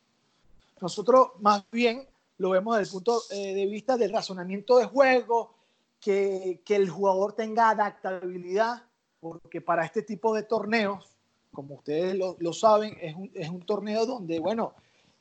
Nosotros 0.81 1.29
más 1.41 1.65
bien 1.71 2.07
lo 2.39 2.51
vemos 2.51 2.77
desde 2.77 2.89
el 2.89 2.93
punto 2.93 3.23
eh, 3.31 3.55
de 3.55 3.67
vista 3.67 3.97
del 3.97 4.13
razonamiento 4.13 4.79
de 4.79 4.87
juego, 4.87 5.55
que, 6.01 6.61
que, 6.65 6.77
el 6.77 6.91
jugador 6.91 7.33
tenga 7.33 7.71
adaptabilidad, 7.71 8.83
porque 9.21 9.61
para 9.61 9.85
este 9.85 10.03
tipo 10.03 10.35
de 10.35 10.43
torneos, 10.43 11.17
como 11.53 11.77
ustedes 11.77 12.15
lo, 12.15 12.37
lo 12.39 12.53
saben, 12.53 12.97
es 13.01 13.15
un, 13.15 13.31
es 13.35 13.49
un, 13.49 13.63
torneo 13.63 14.05
donde, 14.05 14.39
bueno, 14.39 14.75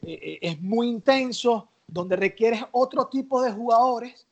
eh, 0.04 0.38
es 0.42 0.62
muy 0.62 0.88
intenso, 0.88 1.70
donde 1.88 2.18
requieres 2.18 2.62
otro 2.72 3.08
tipo 3.08 3.42
de 3.42 3.52
jugadores 3.52 4.28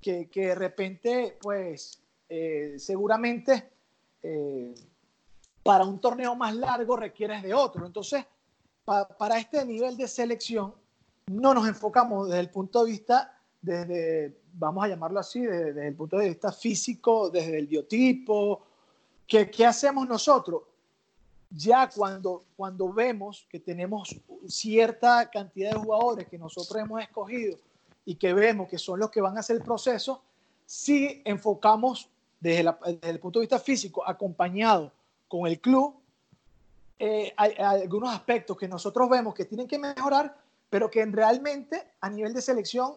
que, 0.00 0.28
que 0.28 0.48
de 0.48 0.54
repente, 0.54 1.38
pues, 1.40 1.98
eh, 2.28 2.76
seguramente 2.78 3.70
eh, 4.22 4.74
para 5.62 5.84
un 5.84 6.00
torneo 6.00 6.34
más 6.34 6.54
largo 6.54 6.96
requieres 6.96 7.42
de 7.42 7.54
otro. 7.54 7.86
Entonces, 7.86 8.24
pa, 8.84 9.06
para 9.06 9.38
este 9.38 9.64
nivel 9.64 9.96
de 9.96 10.08
selección, 10.08 10.74
no 11.26 11.54
nos 11.54 11.68
enfocamos 11.68 12.28
desde 12.28 12.40
el 12.40 12.50
punto 12.50 12.84
de 12.84 12.90
vista, 12.90 13.38
desde, 13.60 14.40
vamos 14.54 14.84
a 14.84 14.88
llamarlo 14.88 15.20
así, 15.20 15.40
desde, 15.40 15.72
desde 15.72 15.88
el 15.88 15.94
punto 15.94 16.18
de 16.18 16.28
vista 16.28 16.52
físico, 16.52 17.30
desde 17.30 17.58
el 17.58 17.66
biotipo. 17.66 18.62
¿Qué, 19.26 19.50
qué 19.50 19.66
hacemos 19.66 20.08
nosotros? 20.08 20.62
Ya 21.50 21.88
cuando, 21.88 22.44
cuando 22.56 22.92
vemos 22.92 23.46
que 23.50 23.60
tenemos 23.60 24.14
cierta 24.46 25.30
cantidad 25.30 25.72
de 25.72 25.78
jugadores 25.78 26.28
que 26.28 26.38
nosotros 26.38 26.82
hemos 26.82 27.00
escogido 27.00 27.58
y 28.04 28.14
que 28.16 28.34
vemos 28.34 28.68
que 28.68 28.78
son 28.78 29.00
los 29.00 29.10
que 29.10 29.20
van 29.20 29.36
a 29.36 29.40
hacer 29.40 29.56
el 29.56 29.62
proceso, 29.62 30.22
sí 30.66 31.22
enfocamos 31.24 32.10
desde, 32.40 32.62
la, 32.62 32.78
desde 32.84 33.10
el 33.10 33.20
punto 33.20 33.38
de 33.38 33.44
vista 33.44 33.58
físico, 33.58 34.06
acompañado 34.06 34.92
con 35.26 35.46
el 35.46 35.60
club, 35.60 35.94
eh, 36.98 37.32
hay, 37.36 37.52
hay 37.52 37.82
algunos 37.82 38.12
aspectos 38.12 38.56
que 38.56 38.66
nosotros 38.66 39.08
vemos 39.08 39.34
que 39.34 39.44
tienen 39.44 39.68
que 39.68 39.78
mejorar 39.78 40.34
pero 40.70 40.90
que 40.90 41.04
realmente 41.06 41.82
a 42.00 42.10
nivel 42.10 42.32
de 42.34 42.42
selección, 42.42 42.94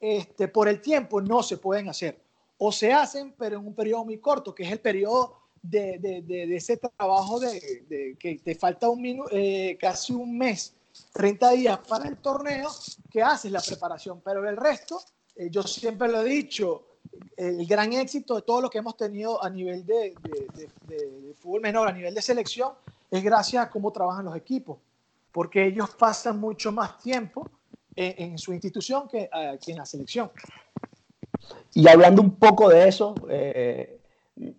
este, 0.00 0.48
por 0.48 0.68
el 0.68 0.80
tiempo, 0.80 1.20
no 1.20 1.42
se 1.42 1.56
pueden 1.56 1.88
hacer. 1.88 2.20
O 2.58 2.72
se 2.72 2.92
hacen, 2.92 3.34
pero 3.38 3.58
en 3.58 3.66
un 3.66 3.74
periodo 3.74 4.04
muy 4.04 4.18
corto, 4.18 4.54
que 4.54 4.64
es 4.64 4.72
el 4.72 4.80
periodo 4.80 5.38
de, 5.62 5.98
de, 5.98 6.22
de, 6.22 6.46
de 6.46 6.56
ese 6.56 6.76
trabajo 6.76 7.38
de, 7.38 8.16
que 8.18 8.38
te 8.38 8.54
falta 8.54 8.88
un 8.88 9.00
minuto, 9.00 9.30
eh, 9.32 9.76
casi 9.80 10.12
un 10.12 10.36
mes, 10.36 10.74
30 11.12 11.50
días 11.52 11.78
para 11.88 12.08
el 12.08 12.16
torneo, 12.18 12.68
que 13.10 13.22
haces 13.22 13.50
la 13.50 13.60
preparación. 13.60 14.20
Pero 14.24 14.48
el 14.48 14.56
resto, 14.56 15.00
eh, 15.36 15.48
yo 15.50 15.62
siempre 15.62 16.08
lo 16.08 16.22
he 16.22 16.28
dicho, 16.28 16.86
el 17.36 17.66
gran 17.66 17.92
éxito 17.92 18.36
de 18.36 18.42
todo 18.42 18.60
lo 18.60 18.70
que 18.70 18.78
hemos 18.78 18.96
tenido 18.96 19.42
a 19.42 19.50
nivel 19.50 19.84
de, 19.84 20.14
fútbol 21.36 21.60
menor, 21.60 21.88
a 21.88 21.92
nivel 21.92 22.14
de 22.14 22.22
selección, 22.22 22.72
es 23.10 23.22
gracias 23.22 23.66
a 23.66 23.70
cómo 23.70 23.92
trabajan 23.92 24.24
los 24.24 24.36
equipos 24.36 24.78
porque 25.32 25.64
ellos 25.66 25.90
pasan 25.98 26.38
mucho 26.38 26.70
más 26.70 26.98
tiempo 26.98 27.50
en, 27.96 28.38
su 28.38 28.52
institución 28.52 29.08
que, 29.08 29.28
uh, 29.32 29.58
que, 29.58 29.72
en 29.72 29.78
la 29.78 29.86
selección. 29.86 30.30
Y 31.74 31.88
hablando 31.88 32.22
un 32.22 32.36
poco 32.36 32.68
de 32.68 32.88
eso, 32.88 33.14
eh, 33.28 33.98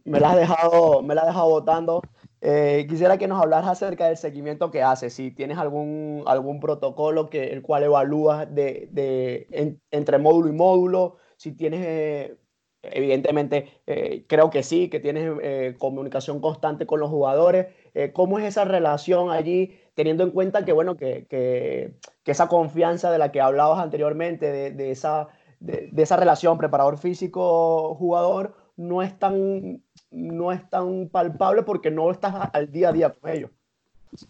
me 0.04 0.20
la 0.20 0.32
has 0.32 0.36
dejado, 0.38 1.02
me 1.02 1.16
la 1.16 1.22
has 1.22 1.28
dejado 1.28 1.50
votando. 1.50 2.02
Eh, 2.42 2.86
quisiera 2.90 3.18
que 3.18 3.28
nos 3.28 3.42
hablaras 3.42 3.70
acerca 3.70 4.08
del 4.08 4.18
seguimiento 4.18 4.70
que 4.70 4.84
haces, 4.84 5.14
si 5.14 5.32
tienes 5.32 5.58
algún, 5.58 6.24
algún 6.28 6.60
protocolo 6.60 7.30
que, 7.30 7.46
el 7.54 7.62
cual 7.62 7.84
evalúas 7.84 8.54
de, 8.54 8.90
de 8.92 9.48
en, 9.52 9.82
entre 9.92 10.18
módulo 10.18 10.50
y 10.50 10.52
módulo, 10.52 11.18
si 11.38 11.54
tienes, 11.54 11.82
eh, 11.84 12.38
evidentemente, 12.84 13.82
eh, 13.88 14.25
creo 14.28 14.50
que 14.50 14.63
sí, 14.63 14.90
que 14.90 15.00
tienes 15.00 15.32
eh, 15.42 15.75
comunicación 15.78 16.40
constante 16.40 16.86
con 16.86 17.00
los 17.00 17.10
jugadores. 17.10 17.68
Eh, 17.94 18.12
¿Cómo 18.13 18.40
es 18.40 18.46
esa 18.46 18.66
relación 18.66 19.32
allí? 19.32 19.80
teniendo 19.96 20.24
en 20.24 20.32
cuenta 20.32 20.66
que, 20.66 20.72
bueno, 20.72 20.98
que, 20.98 21.28
que, 21.30 21.94
esa 22.25 22.48
confianza 22.48 23.12
de 23.12 23.20
la 23.20 23.32
que 23.32 23.42
hablabas 23.42 23.80
anteriormente, 23.80 24.52
de, 24.52 24.72
de 24.72 24.92
esa, 24.92 25.28
de, 25.60 25.92
esa 25.96 26.18
relación 26.18 26.58
preparador 26.58 26.98
físico-jugador, 26.98 28.56
no 28.75 29.02
es 29.02 29.18
tan 29.18 29.82
no 30.10 30.52
es 30.52 30.70
tan 30.70 31.10
palpable 31.10 31.63
porque 31.63 31.90
no 31.90 32.12
estás 32.12 32.50
al 32.54 32.72
día 32.72 32.90
a 32.90 32.92
día 32.92 33.10
con 33.10 33.32
ellos. 33.32 33.50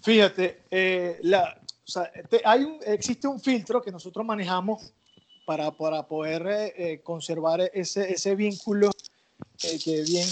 Fíjate, 0.02 0.62
eh, 0.72 1.20
hay 2.46 2.80
existe 2.86 3.28
un 3.28 3.40
filtro 3.40 3.82
que 3.82 3.92
nosotros 3.92 4.26
manejamos 4.26 4.94
para, 5.46 5.72
para 5.72 6.08
poder 6.08 6.74
eh, 6.78 7.02
conservar 7.04 7.62
ese, 7.74 8.14
ese 8.14 8.36
vínculo 8.36 8.92
eh, 9.64 9.80
que 9.84 10.02
bien 10.04 10.28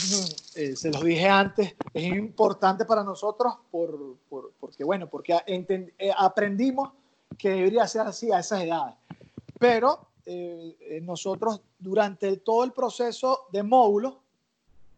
eh, 0.55 0.75
se 0.75 0.91
los 0.91 1.03
dije 1.03 1.27
antes, 1.27 1.75
es 1.93 2.03
importante 2.03 2.85
para 2.85 3.03
nosotros 3.03 3.53
por, 3.69 4.17
por, 4.29 4.51
porque, 4.59 4.83
bueno, 4.83 5.07
porque 5.07 5.37
eh, 5.47 6.11
aprendimos 6.17 6.91
que 7.37 7.49
debería 7.51 7.87
ser 7.87 8.01
así 8.01 8.31
a 8.31 8.39
esas 8.39 8.61
edades. 8.63 8.95
Pero 9.57 10.07
eh, 10.25 10.99
nosotros 11.03 11.61
durante 11.79 12.37
todo 12.37 12.63
el 12.63 12.73
proceso 12.73 13.47
de 13.51 13.63
módulo, 13.63 14.19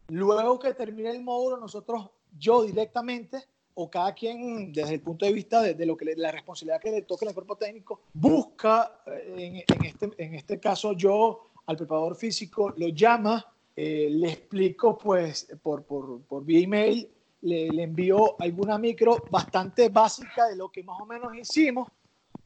luego 0.07 0.57
que 0.57 0.73
termine 0.73 1.11
el 1.11 1.21
módulo, 1.21 1.57
nosotros, 1.57 2.09
yo 2.37 2.63
directamente, 2.63 3.45
o 3.75 3.89
cada 3.89 4.13
quien 4.13 4.71
desde 4.71 4.95
el 4.95 5.01
punto 5.01 5.25
de 5.25 5.33
vista 5.33 5.61
de, 5.61 5.85
lo 5.85 5.97
que 5.97 6.05
le, 6.05 6.15
la 6.15 6.31
responsabilidad 6.31 6.81
que 6.81 6.91
le 6.91 7.01
toca 7.03 7.27
al 7.27 7.33
cuerpo 7.33 7.55
técnico, 7.55 8.01
busca, 8.13 8.99
en, 9.07 9.57
en, 9.57 9.85
este, 9.85 10.11
en 10.17 10.35
este 10.35 10.59
caso 10.59 10.93
yo, 10.93 11.47
al 11.65 11.77
preparador 11.77 12.15
físico, 12.15 12.73
lo 12.77 12.89
llama 12.89 13.53
eh, 13.75 14.07
le 14.11 14.29
explico 14.29 14.97
pues 14.97 15.47
por, 15.61 15.83
por, 15.83 16.21
por 16.21 16.45
vía 16.45 16.59
email, 16.59 17.09
le, 17.41 17.69
le 17.69 17.83
envío 17.83 18.39
alguna 18.39 18.77
micro 18.77 19.17
bastante 19.31 19.89
básica 19.89 20.47
de 20.47 20.55
lo 20.55 20.69
que 20.69 20.83
más 20.83 21.01
o 21.01 21.05
menos 21.05 21.35
hicimos, 21.35 21.89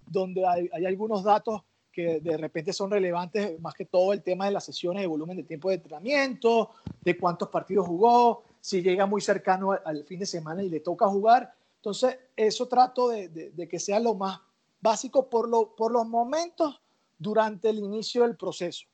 donde 0.05 0.45
hay, 0.47 0.85
algunos 0.85 1.23
datos 1.23 1.61
que 1.91 2.21
de 2.21 2.37
repente 2.37 2.71
son 2.71 2.91
relevantes, 2.91 3.59
más 3.59 3.73
que 3.73 3.85
todo 3.85 4.13
el 4.13 4.21
tema 4.23 4.45
de 4.45 4.51
las 4.51 4.63
sesiones 4.63 5.01
de 5.01 5.07
volumen 5.07 5.35
de 5.35 5.43
tiempo 5.43 5.67
de 5.69 5.75
entrenamiento, 5.75 6.69
de 7.01 7.17
cuántos 7.17 7.49
partidos 7.49 7.87
jugó, 7.87 8.43
si 8.67 8.81
llega 8.81 9.05
muy 9.05 9.21
cercano 9.21 9.71
al, 9.71 10.03
fin 10.03 10.19
de 10.19 10.25
semana 10.25 10.61
y 10.61 10.67
le 10.67 10.81
toca 10.81 11.07
jugar. 11.07 11.53
Entonces, 11.77 12.17
eso 12.35 12.67
trato 12.67 13.07
de, 13.07 13.29
de, 13.29 13.51
de 13.51 13.65
que 13.65 13.79
sea 13.79 13.97
lo 13.97 14.13
más 14.13 14.41
básico 14.81 15.29
por, 15.29 15.47
lo, 15.47 15.73
por 15.73 15.89
los 15.89 16.05
momentos 16.05 16.77
durante 17.17 17.69
el 17.69 17.79
inicio 17.79 18.23
del 18.23 18.35
proceso. 18.35 18.85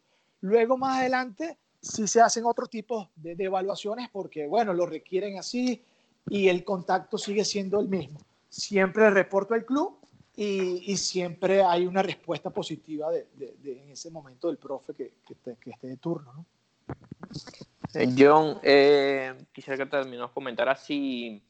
Luego, 0.41 0.77
más 0.77 0.99
adelante, 0.99 1.57
si 1.81 2.07
se 2.07 2.21
hacen 2.21 2.45
otro 2.45 2.67
tipo 2.67 3.09
de, 3.15 3.33
de, 3.33 3.45
evaluaciones 3.45 4.09
porque, 4.11 4.45
bueno, 4.45 4.75
lo 4.75 4.85
requieren 4.85 5.39
así 5.39 5.81
y 6.29 6.49
el 6.49 6.63
contacto 6.63 7.17
sigue 7.17 7.43
siendo 7.43 7.79
el 7.79 7.87
mismo. 7.87 8.19
Siempre 8.49 9.09
reporto 9.09 9.55
al 9.55 9.65
club 9.65 9.97
y, 10.35 10.91
y, 10.91 10.97
siempre 10.97 11.63
hay 11.63 11.87
una 11.87 12.03
respuesta 12.03 12.51
positiva 12.51 13.09
de, 13.09 13.25
de, 13.33 13.55
de, 13.63 13.81
en 13.81 13.89
ese 13.89 14.11
momento 14.11 14.49
del 14.49 14.57
profe 14.57 14.93
que, 14.93 15.13
que, 15.25 15.33
te, 15.33 15.55
que 15.55 15.71
esté 15.71 15.87
de 15.87 15.97
turno. 15.97 16.31
¿no? 16.31 16.45
Eh, 17.95 18.09
John, 18.17 18.59
eh, 18.63 19.33
quisiera 19.51 19.77
que 19.77 19.89
terminos 19.89 20.31
comentar 20.31 20.75
si, 20.77 21.43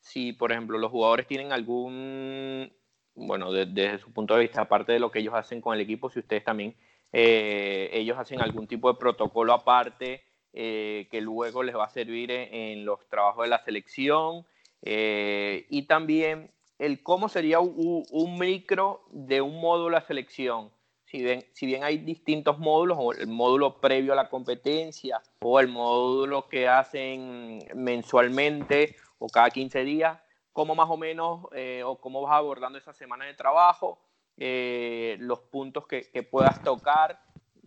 si, 0.00 0.32
por 0.32 0.52
ejemplo, 0.52 0.76
los 0.78 0.90
jugadores 0.90 1.26
tienen 1.26 1.52
algún, 1.52 2.70
bueno, 3.14 3.52
desde 3.52 3.98
su 3.98 4.12
punto 4.12 4.34
de 4.34 4.42
vista, 4.42 4.62
aparte 4.62 4.92
de 4.92 4.98
lo 4.98 5.10
que 5.10 5.20
ellos 5.20 5.34
hacen 5.34 5.60
con 5.60 5.74
el 5.74 5.80
equipo, 5.80 6.10
si 6.10 6.18
ustedes 6.18 6.44
también, 6.44 6.76
eh, 7.12 7.88
ellos 7.92 8.18
hacen 8.18 8.42
algún 8.42 8.66
tipo 8.66 8.92
de 8.92 8.98
protocolo 8.98 9.54
aparte 9.54 10.24
eh, 10.52 11.08
que 11.10 11.22
luego 11.22 11.62
les 11.62 11.74
va 11.74 11.84
a 11.84 11.90
servir 11.90 12.30
en, 12.30 12.84
los 12.84 13.08
trabajos 13.08 13.44
de 13.44 13.48
la 13.48 13.64
selección 13.64 14.44
y 14.82 15.82
también 15.88 16.50
el 16.78 17.02
cómo 17.02 17.28
sería 17.28 17.60
un, 17.60 18.04
un, 18.10 18.38
micro 18.38 19.02
de 19.10 19.40
un 19.40 19.60
módulo 19.60 19.98
de 19.98 20.06
selección. 20.06 20.70
Si 21.10 21.22
bien, 21.22 21.44
si 21.52 21.64
bien 21.64 21.84
hay 21.84 21.98
distintos 21.98 22.58
módulos, 22.58 22.98
o 23.00 23.12
el 23.12 23.28
módulo 23.28 23.80
previo 23.80 24.12
a 24.12 24.16
la 24.16 24.28
competencia, 24.28 25.22
o 25.40 25.58
el 25.58 25.68
módulo 25.68 26.48
que 26.48 26.68
hacen 26.68 27.66
mensualmente 27.74 28.96
o 29.18 29.28
cada 29.28 29.48
15 29.48 29.84
días, 29.84 30.18
cómo 30.52 30.74
más 30.74 30.90
o 30.90 30.96
menos 30.96 31.46
eh, 31.52 31.82
o 31.84 31.96
cómo 31.96 32.20
vas 32.20 32.34
abordando 32.34 32.78
esa 32.78 32.92
semana 32.92 33.24
de 33.24 33.34
trabajo, 33.34 33.98
eh, 34.36 35.16
los 35.20 35.40
puntos 35.40 35.86
que, 35.86 36.22
puedas 36.30 36.62
tocar. 36.62 37.20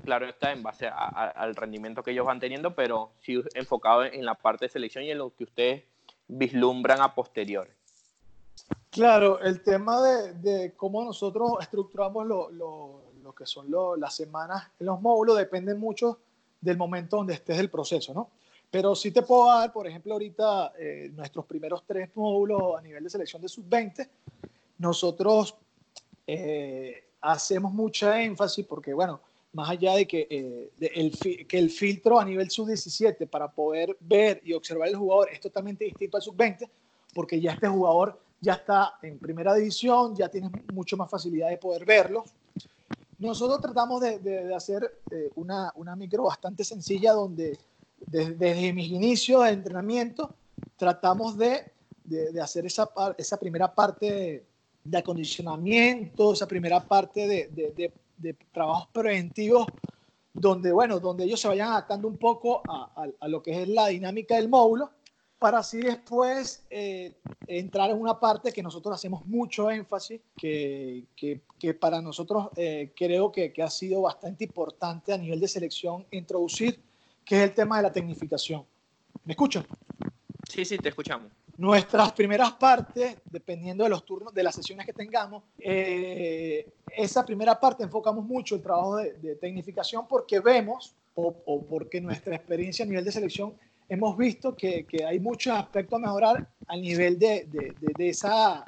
Claro, 0.03 0.27
está 0.27 0.51
en 0.51 0.61
base 0.61 0.87
al 0.87 1.55
rendimiento 1.55 2.03
que 2.03 2.11
ellos 2.11 2.25
van 2.25 2.39
teniendo, 2.39 2.75
pero 2.75 3.11
sí 3.21 3.41
enfocado 3.55 4.03
en 4.03 4.25
la 4.25 4.35
parte 4.35 4.65
de 4.65 4.69
selección 4.69 5.03
y 5.03 5.11
en 5.11 5.17
lo 5.17 5.35
que 5.35 5.43
ustedes 5.43 5.83
vislumbran 6.27 7.01
a 7.01 7.13
posteriori. 7.13 7.71
Claro, 8.89 9.39
el 9.39 9.63
tema 9.63 10.01
de, 10.01 10.73
cómo 10.75 11.03
nosotros 11.03 11.53
estructuramos 11.61 12.25
lo, 12.27 13.03
que 13.33 13.45
son 13.45 13.67
las 13.97 14.15
semanas 14.15 14.67
en 14.79 14.85
los 14.87 15.01
módulos 15.01 15.37
depende 15.37 15.73
mucho 15.75 16.19
del 16.59 16.77
momento 16.77 17.17
donde 17.17 17.33
estés 17.33 17.59
el 17.59 17.69
proceso, 17.69 18.13
¿no? 18.13 18.29
Pero 18.69 18.95
sí 18.95 19.11
te 19.11 19.21
puedo 19.21 19.47
dar, 19.47 19.73
por 19.73 19.85
ejemplo, 19.85 20.13
ahorita 20.13 20.73
eh, 20.79 21.11
nuestros 21.13 21.45
primeros 21.45 21.83
tres 21.85 22.09
módulos 22.15 22.77
a 22.77 22.81
nivel 22.81 23.03
de 23.03 23.09
selección 23.09 23.41
de 23.41 23.49
sub-20, 23.49 24.07
nosotros 24.77 25.55
eh, 26.25 27.03
hacemos 27.19 27.73
mucha 27.73 28.21
énfasis 28.21 28.65
porque, 28.65 28.93
bueno, 28.93 29.19
más 29.53 29.69
allá 29.69 29.95
de 29.95 30.07
que, 30.07 30.27
eh, 30.29 30.71
el, 30.79 31.47
que 31.47 31.57
el 31.57 31.69
filtro 31.69 32.17
a 32.17 32.23
nivel 32.23 32.49
sub-17 32.49 33.27
para 33.27 33.51
poder 33.51 33.97
ver 33.99 34.41
y 34.45 34.53
observar 34.53 34.87
el 34.87 34.95
jugador 34.95 35.29
es 35.29 35.41
totalmente 35.41 35.83
distinto 35.83 36.15
al 36.15 36.23
sub-20, 36.23 36.69
porque 37.13 37.41
ya 37.41 37.51
este 37.51 37.67
jugador 37.67 38.17
ya 38.39 38.53
está 38.53 38.95
en 39.01 39.19
primera 39.19 39.53
división, 39.53 40.15
ya 40.15 40.29
tienes 40.29 40.51
mucho 40.73 40.95
más 40.95 41.09
facilidad 41.09 41.49
de 41.49 41.57
poder 41.57 41.85
verlo. 41.85 42.23
Nosotros 43.21 43.61
tratamos 43.61 44.01
de, 44.01 44.51
hacer 44.55 44.99
una, 45.35 45.71
una 45.75 45.95
micro 45.95 46.23
bastante 46.23 46.63
sencilla 46.63 47.13
donde 47.13 47.55
desde, 48.07 48.73
mis 48.73 48.89
inicios 48.89 49.43
de 49.43 49.51
entrenamiento, 49.51 50.33
tratamos 50.75 51.37
de, 51.37 51.71
de, 52.03 52.41
hacer 52.41 52.65
esa, 52.65 52.89
esa 53.15 53.37
primera 53.37 53.73
parte 53.75 54.43
de 54.83 54.97
acondicionamiento, 54.97 56.33
esa 56.33 56.47
primera 56.47 56.79
parte 56.79 57.27
de, 57.27 57.91
de, 58.17 58.33
trabajos 58.51 58.87
preventivos, 58.91 59.67
donde, 60.33 60.71
bueno, 60.71 60.99
donde 60.99 61.25
ellos 61.25 61.39
se 61.39 61.47
vayan 61.47 61.69
adaptando 61.69 62.07
un 62.07 62.17
poco 62.17 62.63
a, 62.67 63.05
a, 63.19 63.27
lo 63.27 63.43
que 63.43 63.61
es 63.61 63.67
la 63.67 63.87
dinámica 63.87 64.35
del 64.35 64.49
módulo, 64.49 64.89
para 65.41 65.57
así 65.57 65.79
después 65.79 66.63
eh, 66.69 67.15
entrar 67.47 67.89
en 67.89 67.99
una 67.99 68.19
parte 68.19 68.51
que 68.51 68.61
nosotros 68.61 68.93
hacemos 68.93 69.25
mucho 69.25 69.71
énfasis, 69.71 70.21
que, 70.37 71.05
que, 71.15 71.41
que 71.57 71.73
para 71.73 71.99
nosotros 71.99 72.49
eh, 72.55 72.91
creo 72.95 73.31
que, 73.31 73.51
que 73.51 73.63
ha 73.63 73.69
sido 73.71 74.03
bastante 74.03 74.43
importante 74.43 75.11
a 75.11 75.17
nivel 75.17 75.39
de 75.39 75.47
selección 75.47 76.05
introducir 76.11 76.79
que 77.25 77.37
es 77.37 77.41
el 77.41 77.55
tema 77.55 77.77
de 77.77 77.83
la 77.83 77.91
tecnificación. 77.91 78.63
¿Me 79.25 79.33
escuchan? 79.33 79.65
Sí, 80.47 80.63
sí, 80.63 80.77
te 80.77 80.89
escuchamos. 80.89 81.31
Nuestras 81.57 82.11
primeras 82.11 82.51
partes, 82.51 83.17
dependiendo 83.25 83.83
de 83.83 83.89
los 83.89 84.05
turnos, 84.05 84.35
de 84.35 84.43
las 84.43 84.53
sesiones 84.53 84.85
que 84.85 84.93
tengamos, 84.93 85.41
eh, 85.57 86.71
esa 86.95 87.25
primera 87.25 87.59
parte 87.59 87.83
enfocamos 87.83 88.23
mucho 88.23 88.53
el 88.53 88.61
trabajo 88.61 88.97
de, 88.97 89.35
tecnificación 89.37 90.07
porque 90.07 90.39
vemos, 90.39 90.93
o, 91.15 91.65
porque 91.67 91.99
nuestra 91.99 92.35
experiencia 92.35 92.85
a 92.85 92.87
nivel 92.87 93.03
de 93.03 93.11
selección, 93.11 93.55
hemos 93.91 94.15
visto 94.15 94.55
que, 94.55 94.85
que 94.85 95.03
hay 95.03 95.19
muchos 95.19 95.53
aspectos 95.53 95.97
a 95.97 96.01
mejorar 96.01 96.47
a 96.65 96.77
nivel 96.77 97.19
de, 97.19 97.45
de 97.97 98.09
esa, 98.09 98.63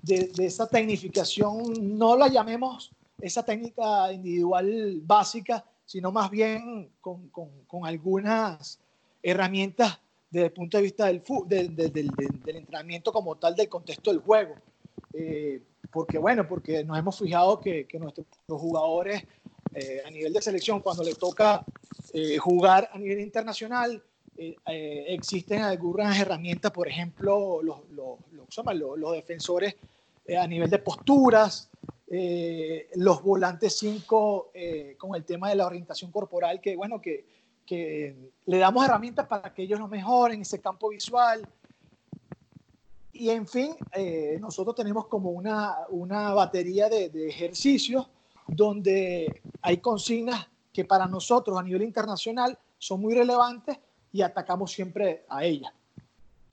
de, 0.00 0.30
esa 0.38 0.68
tecnificación, 0.68 1.98
no 1.98 2.16
la 2.16 2.28
llamemos 2.28 2.92
esa 3.20 3.44
técnica 3.44 4.12
individual 4.12 5.00
básica, 5.02 5.64
sino 5.84 6.12
más 6.12 6.30
bien 6.30 6.88
con, 7.00 7.30
con, 7.30 7.84
algunas 7.84 8.78
herramientas 9.20 9.98
desde 10.30 10.46
el 10.46 10.52
punto 10.52 10.76
de 10.76 10.84
vista 10.84 11.06
del, 11.06 11.20
del, 11.48 11.74
del, 11.74 12.56
entrenamiento 12.56 13.12
como 13.12 13.34
tal, 13.34 13.56
del 13.56 13.68
contexto 13.68 14.12
del 14.12 14.20
juego. 14.20 14.54
Eh, 15.12 15.60
porque 15.90 16.16
bueno, 16.16 16.46
porque 16.46 16.84
nos 16.84 16.96
hemos 16.96 17.18
fijado 17.18 17.58
que, 17.58 17.88
que 17.88 17.98
nuestros 17.98 18.28
jugadores 18.46 19.24
eh, 19.74 20.00
a 20.06 20.10
nivel 20.10 20.32
de 20.32 20.40
selección, 20.40 20.78
cuando 20.78 21.02
les 21.02 21.18
toca 21.18 21.64
eh, 22.12 22.38
jugar 22.38 22.88
a 22.92 22.98
nivel 22.98 23.18
internacional, 23.18 24.00
existen 24.66 25.62
algunas 25.62 26.18
herramientas, 26.18 26.70
por 26.70 26.88
ejemplo, 26.88 27.62
los, 27.62 27.80
los, 27.90 28.18
los, 28.32 28.98
los 28.98 29.12
defensores 29.12 29.76
a 30.38 30.46
nivel 30.46 30.70
de 30.70 30.78
posturas, 30.78 31.70
eh, 32.12 32.88
los 32.96 33.22
volantes 33.22 33.78
5 33.78 34.50
eh, 34.52 34.96
con 34.98 35.14
el 35.14 35.24
tema 35.24 35.48
de 35.48 35.54
la 35.54 35.64
orientación 35.64 36.10
corporal, 36.10 36.60
que 36.60 36.74
bueno, 36.74 37.00
que, 37.00 37.24
que, 37.64 38.32
le 38.46 38.58
damos 38.58 38.84
herramientas 38.84 39.28
para 39.28 39.54
que 39.54 39.62
ellos 39.62 39.78
lo 39.78 39.86
mejoren, 39.86 40.42
ese 40.42 40.60
campo 40.60 40.88
visual. 40.88 41.46
Y 43.12 43.30
en 43.30 43.46
fin, 43.46 43.76
eh, 43.92 44.38
nosotros 44.40 44.74
tenemos 44.74 45.06
como 45.06 45.30
una, 45.30 45.86
una 45.90 46.34
batería 46.34 46.88
de, 46.88 47.10
de, 47.10 47.28
ejercicios 47.28 48.10
donde 48.48 49.40
hay 49.62 49.76
consignas 49.76 50.48
que 50.72 50.84
para 50.84 51.06
nosotros 51.06 51.56
a 51.56 51.62
nivel 51.62 51.82
internacional 51.82 52.58
son 52.76 53.02
muy 53.02 53.14
relevantes 53.14 53.78
y 54.12 54.22
atacamos 54.22 54.72
siempre 54.72 55.24
a 55.28 55.44
ellas. 55.44 55.72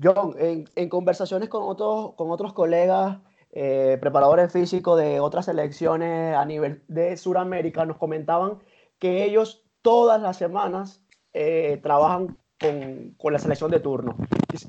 John, 0.02 0.36
en, 0.38 0.70
en 0.76 0.90
conversaciones 0.90 1.50
con 1.50 1.64
otros, 1.64 2.14
con 2.16 2.30
otros 2.32 2.54
colegas 2.54 3.18
eh, 3.60 3.98
preparadores 4.00 4.52
físicos 4.52 5.00
de 5.00 5.20
otras 5.20 5.46
selecciones 5.46 6.36
a 6.36 6.46
nivel 6.46 6.84
de 6.88 7.18
Sudamérica 7.18 7.86
nos 7.86 7.98
comentaban 7.98 8.60
que 9.00 9.24
ellos 9.24 9.64
todas 9.82 10.22
las 10.22 10.38
semanas 10.38 11.02
eh, 11.34 11.80
trabajan 11.82 12.38
con, 12.60 13.16
con, 13.18 13.34
la 13.34 13.40
selección 13.40 13.72
de 13.72 13.80
turno. 13.80 14.16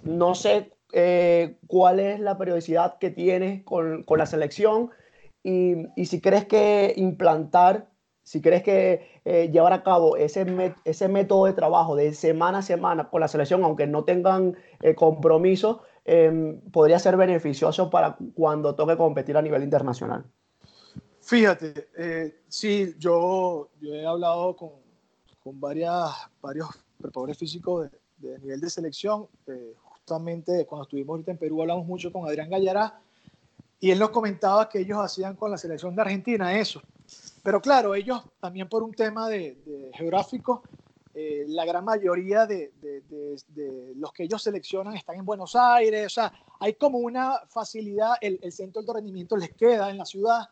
No 0.04 0.34
sé 0.34 0.72
eh, 0.92 1.58
cuál 1.66 2.00
es 2.00 2.20
la 2.20 2.38
periodicidad 2.38 2.98
que 2.98 3.10
tienes 3.10 3.62
con, 3.64 4.04
con 4.04 4.18
la 4.18 4.26
selección 4.26 4.90
y, 5.42 5.86
y, 5.96 6.06
si 6.06 6.20
crees 6.20 6.46
que 6.46 6.94
implantar, 6.96 7.87
si 8.28 8.40
crees 8.40 8.62
que 8.62 9.48
llevar 9.50 9.72
a 9.72 9.82
cabo 9.82 10.16
ese, 10.16 10.74
ese 10.84 11.08
método 11.08 11.46
de 11.46 11.52
trabajo 11.54 11.96
de 11.96 12.12
semana 12.12 12.58
a 12.58 12.62
semana 12.62 13.08
con 13.08 13.20
la 13.20 13.28
selección, 13.28 13.64
aunque 13.64 13.86
no 13.86 14.04
tengan 14.04 14.56
compromiso, 14.96 15.82
Em, 16.10 16.58
podría 16.70 16.98
ser 16.98 17.18
beneficioso 17.18 17.90
para 17.90 18.16
cuando 18.32 18.74
toque 18.74 18.96
competir 18.96 19.36
a 19.36 19.42
nivel 19.42 19.62
internacional? 19.62 20.24
Fíjate, 21.20 21.90
eh, 21.98 22.40
sí, 22.48 22.94
yo, 22.98 23.68
yo, 23.78 23.92
he 23.92 24.06
hablado 24.06 24.56
con, 24.56 24.70
con 25.38 25.60
varias, 25.60 26.10
varios 26.40 26.66
preparadores 26.98 27.36
físicos 27.36 27.90
de, 28.16 28.38
nivel 28.38 28.58
de 28.58 28.70
selección. 28.70 29.28
Eh, 29.48 29.74
justamente 29.82 30.64
cuando 30.64 30.84
estuvimos 30.84 31.12
ahorita 31.12 31.32
en 31.32 31.36
Perú 31.36 31.60
hablamos 31.60 31.86
mucho 31.86 32.10
con 32.10 32.26
Adrián 32.26 32.48
Gallará 32.48 33.02
y 33.78 33.90
él 33.90 33.98
nos 33.98 34.08
comentaba 34.08 34.66
que 34.66 34.78
ellos 34.78 34.96
hacían 34.98 35.36
con 35.36 35.50
la 35.50 35.58
selección 35.58 35.94
de 35.94 36.00
Argentina 36.00 36.58
eso. 36.58 36.80
Pero 37.48 37.62
claro, 37.62 37.94
ellos 37.94 38.22
también 38.40 38.68
por 38.68 38.82
un 38.82 38.92
tema 38.92 39.26
de, 39.26 39.56
de 39.64 39.90
geográfico 39.94 40.64
eh, 41.14 41.46
la 41.48 41.64
gran 41.64 41.82
mayoría 41.82 42.44
de, 42.44 42.74
los 43.96 44.12
que 44.12 44.24
ellos 44.24 44.42
seleccionan 44.42 44.94
están 44.94 45.16
en 45.16 45.24
Buenos 45.24 45.56
Aires, 45.56 46.04
o 46.04 46.10
sea, 46.10 46.30
hay 46.60 46.74
como 46.74 46.98
una 46.98 47.38
facilidad, 47.48 48.16
el, 48.20 48.52
centro 48.52 48.82
de 48.82 48.92
rendimiento 48.92 49.34
les 49.34 49.54
queda 49.54 49.88
en 49.88 49.96
la 49.96 50.04
ciudad 50.04 50.50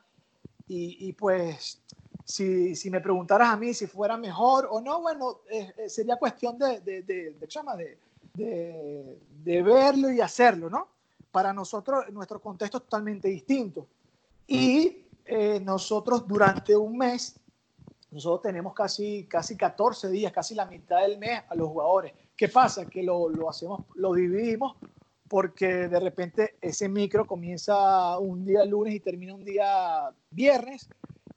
y, 0.69 1.13
pues 1.13 1.83
si, 2.25 2.75
si, 2.75 2.91
me 2.91 3.03
preguntaras 3.03 3.51
a 3.51 3.59
mí 3.59 3.75
si 3.75 3.87
fuera 3.87 4.17
mejor 4.17 4.67
o 4.71 4.81
no, 4.81 5.03
bueno, 5.03 5.41
eh, 5.51 5.75
eh, 5.77 5.91
sería 5.91 6.17
cuestión 6.17 6.57
de, 6.59 6.81
de, 6.81 7.03
de, 9.45 9.63
verlo 9.63 10.11
y 10.11 10.23
hacerlo, 10.23 10.71
¿no? 10.71 10.89
Para 11.31 11.53
nosotros, 11.53 12.11
nuestro 12.11 12.41
contexto 12.41 12.79
es 12.79 12.85
totalmente 12.85 13.29
distinto. 13.29 13.87
Y 14.49 15.06
nosotros 15.63 16.27
durante 16.27 16.77
un 16.77 16.99
mes 16.99 17.39
nosotros 18.11 18.43
tenemos 18.43 18.73
casi, 18.73 19.25
casi 19.25 19.57
14 19.57 20.09
días, 20.09 20.33
casi 20.33 20.55
la 20.55 20.65
mitad 20.65 21.03
del 21.03 21.19
mes 21.19 21.43
a 21.49 21.55
los 21.55 21.69
jugadores. 21.69 22.13
¿Qué 22.37 22.49
pasa? 22.49 22.87
Que 22.87 23.03
lo, 23.03 23.29
lo 23.29 23.51
hacemos, 23.51 23.83
lo 23.95 24.15
dividimos 24.15 24.77
porque 25.29 25.89
de 25.89 26.01
repente 26.01 26.57
ese 26.61 26.89
micro 26.89 27.27
comienza 27.27 28.19
un 28.19 28.45
día 28.45 28.65
lunes 28.65 28.95
y 28.95 29.01
termina 29.01 29.35
un 29.35 29.45
día 29.45 30.11
viernes 30.31 30.89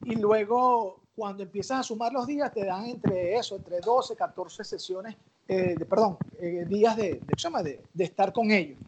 y 0.04 0.14
luego 0.14 1.02
cuando 1.14 1.42
empiezas 1.42 1.80
a 1.80 1.82
sumar 1.82 2.12
los 2.12 2.26
días 2.26 2.52
te 2.52 2.64
dan 2.64 2.86
entre 2.86 3.36
eso, 3.36 3.56
entre 3.56 3.80
12, 3.80 4.16
14 4.16 4.64
sesiones, 4.64 5.16
eh, 5.48 5.74
de, 5.76 5.84
perdón, 5.84 6.16
eh, 6.38 6.64
días 6.66 6.96
de, 6.96 7.20
de, 7.20 7.80
de 7.92 8.04
estar 8.04 8.32
con 8.32 8.50
ellos. 8.50 8.78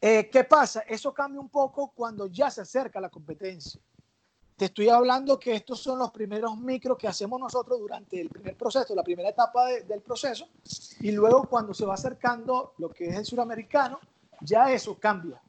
Eh, 0.00 0.28
¿Qué 0.30 0.44
pasa? 0.44 0.80
Eso 0.80 1.12
cambia 1.12 1.40
un 1.40 1.48
poco 1.48 1.92
cuando 1.94 2.26
ya 2.26 2.50
se 2.50 2.60
acerca 2.60 3.00
la 3.00 3.08
competencia. 3.08 3.80
Te 4.56 4.66
estoy 4.66 4.88
hablando 4.88 5.38
que 5.38 5.54
estos 5.54 5.80
son 5.80 5.98
los 5.98 6.10
primeros 6.10 6.56
micros 6.58 6.96
que 6.96 7.06
hacemos 7.06 7.38
nosotros 7.38 7.78
durante 7.78 8.20
el 8.20 8.30
primer 8.30 8.56
proceso, 8.56 8.94
la 8.94 9.02
primera 9.02 9.28
etapa 9.28 9.66
del 9.66 10.00
proceso, 10.00 10.48
y 11.00 11.12
luego 11.12 11.44
cuando 11.44 11.74
se 11.74 11.84
va 11.84 11.94
acercando 11.94 12.72
lo 12.78 12.88
que 12.88 13.06
es 13.06 13.16
el 13.16 13.24
suramericano, 13.26 14.00
ya 14.40 14.72
eso 14.72 14.98
cambia. 14.98 15.42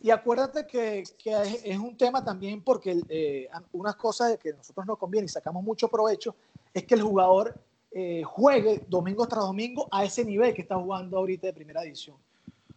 Y 0.00 0.10
acuérdate 0.10 0.66
que, 0.66 1.04
que 1.18 1.60
es, 1.64 1.78
un 1.78 1.96
tema 1.96 2.24
también 2.24 2.62
porque 2.62 3.00
eh, 3.08 3.48
unas 3.72 3.96
cosas 3.96 4.36
que 4.38 4.50
a 4.50 4.56
nosotros 4.56 4.86
nos 4.86 4.98
conviene 4.98 5.26
y 5.26 5.28
sacamos 5.28 5.62
mucho 5.62 5.88
provecho 5.88 6.34
es 6.74 6.84
que 6.84 6.94
el 6.94 7.02
jugador 7.02 7.54
eh, 7.92 8.22
juegue 8.24 8.84
domingo 8.88 9.26
tras 9.28 9.44
domingo 9.44 9.86
a 9.90 10.04
ese 10.04 10.24
nivel 10.24 10.54
que 10.54 10.62
está 10.62 10.76
jugando 10.76 11.18
ahorita 11.18 11.46
de 11.48 11.52
primera 11.52 11.84
edición. 11.84 12.16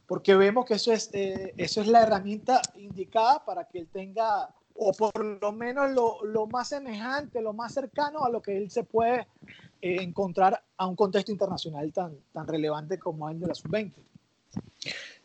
Porque 0.08 0.36
vemos 0.36 0.66
que 0.66 0.76
eso 0.76 0.94
es, 0.94 1.10
eh, 1.14 1.54
eso 1.58 1.82
es 1.82 1.88
la 1.88 2.04
herramienta 2.04 2.62
indicada 2.76 3.44
para 3.44 3.68
que 3.68 3.80
él 3.80 3.88
tenga, 3.92 4.50
o 4.76 4.92
por 4.94 5.24
lo 5.24 5.52
menos 5.52 5.92
lo, 5.92 6.24
lo 6.24 6.48
más 6.48 6.70
semejante, 6.70 7.42
lo 7.42 7.54
más 7.54 7.74
cercano 7.74 8.24
a 8.24 8.30
lo 8.30 8.42
que 8.42 8.58
él 8.58 8.70
se 8.70 8.84
puede 8.84 9.28
encontrar 9.82 10.64
a 10.78 10.88
un 10.88 10.96
contexto 10.96 11.32
internacional 11.32 11.92
tan, 11.94 12.18
tan 12.34 12.48
relevante 12.48 12.98
como 12.98 13.30
el 13.30 13.40
de 13.40 13.48
la 13.48 13.56
sub-20. 13.56 13.94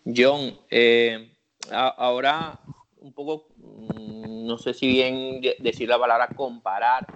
John, 0.05 0.59
eh, 0.71 1.33
ahora 1.71 2.61
un 3.01 3.13
poco, 3.13 3.49
mm, 3.57 4.47
no 4.47 4.59
sé 4.59 4.75
si 4.75 4.87
bien 4.87 5.41
decir 5.59 5.89
la 5.89 5.99
palabra 5.99 6.29
comparar 6.29 7.07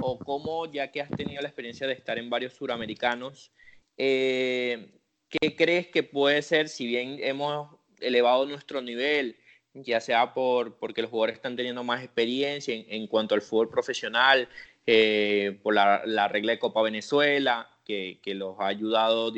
o 0.00 0.18
cómo, 0.18 0.66
ya 0.66 0.90
que 0.90 1.00
has 1.00 1.10
tenido 1.10 1.42
la 1.42 1.48
experiencia 1.48 1.86
de 1.86 1.94
estar 1.94 2.18
en 2.18 2.30
varios 2.30 2.54
suramericanos, 2.54 3.52
eh, 3.96 5.00
¿qué 5.28 5.56
crees 5.56 5.88
que 5.88 6.02
puede 6.02 6.42
ser, 6.42 6.68
si 6.68 6.86
bien 6.86 7.18
hemos 7.20 7.68
elevado 8.00 8.46
nuestro 8.46 8.80
nivel, 8.80 9.36
ya 9.74 10.00
sea 10.00 10.34
por, 10.34 10.76
porque 10.76 11.02
los 11.02 11.10
jugadores 11.10 11.36
están 11.36 11.56
teniendo 11.56 11.82
más 11.82 12.02
experiencia 12.02 12.74
en, 12.74 13.06
cuanto 13.06 13.34
al 13.34 13.42
fútbol 13.42 13.68
profesional, 13.68 14.48
eh, 14.86 15.58
por 15.62 15.74
la, 15.74 16.28
regla 16.28 16.52
de 16.52 16.58
Copa 16.58 16.82
Venezuela, 16.82 17.70
que, 17.84 18.20
que 18.22 18.34
los 18.34 18.58
ha 18.60 18.66
ayudado 18.66 19.32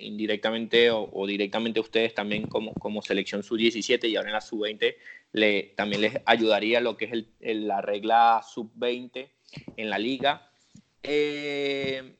indirectamente 0.00 0.90
o, 0.90 1.26
directamente 1.26 1.80
ustedes 1.80 2.14
también 2.14 2.46
como, 2.46 2.72
como 2.74 3.02
selección 3.02 3.42
sub-17 3.42 4.08
y 4.08 4.16
ahora 4.16 4.30
en 4.30 4.34
la 4.34 4.40
sub-20 4.40 4.96
le, 5.32 5.62
también 5.76 6.02
les 6.02 6.14
ayudaría 6.26 6.80
lo 6.80 6.96
que 6.96 7.06
es 7.06 7.12
el, 7.40 7.68
la 7.68 7.80
regla 7.80 8.42
sub-20 8.46 9.28
en 9.76 9.90
la 9.90 9.98
liga. 9.98 10.50
Eh, 11.02 12.16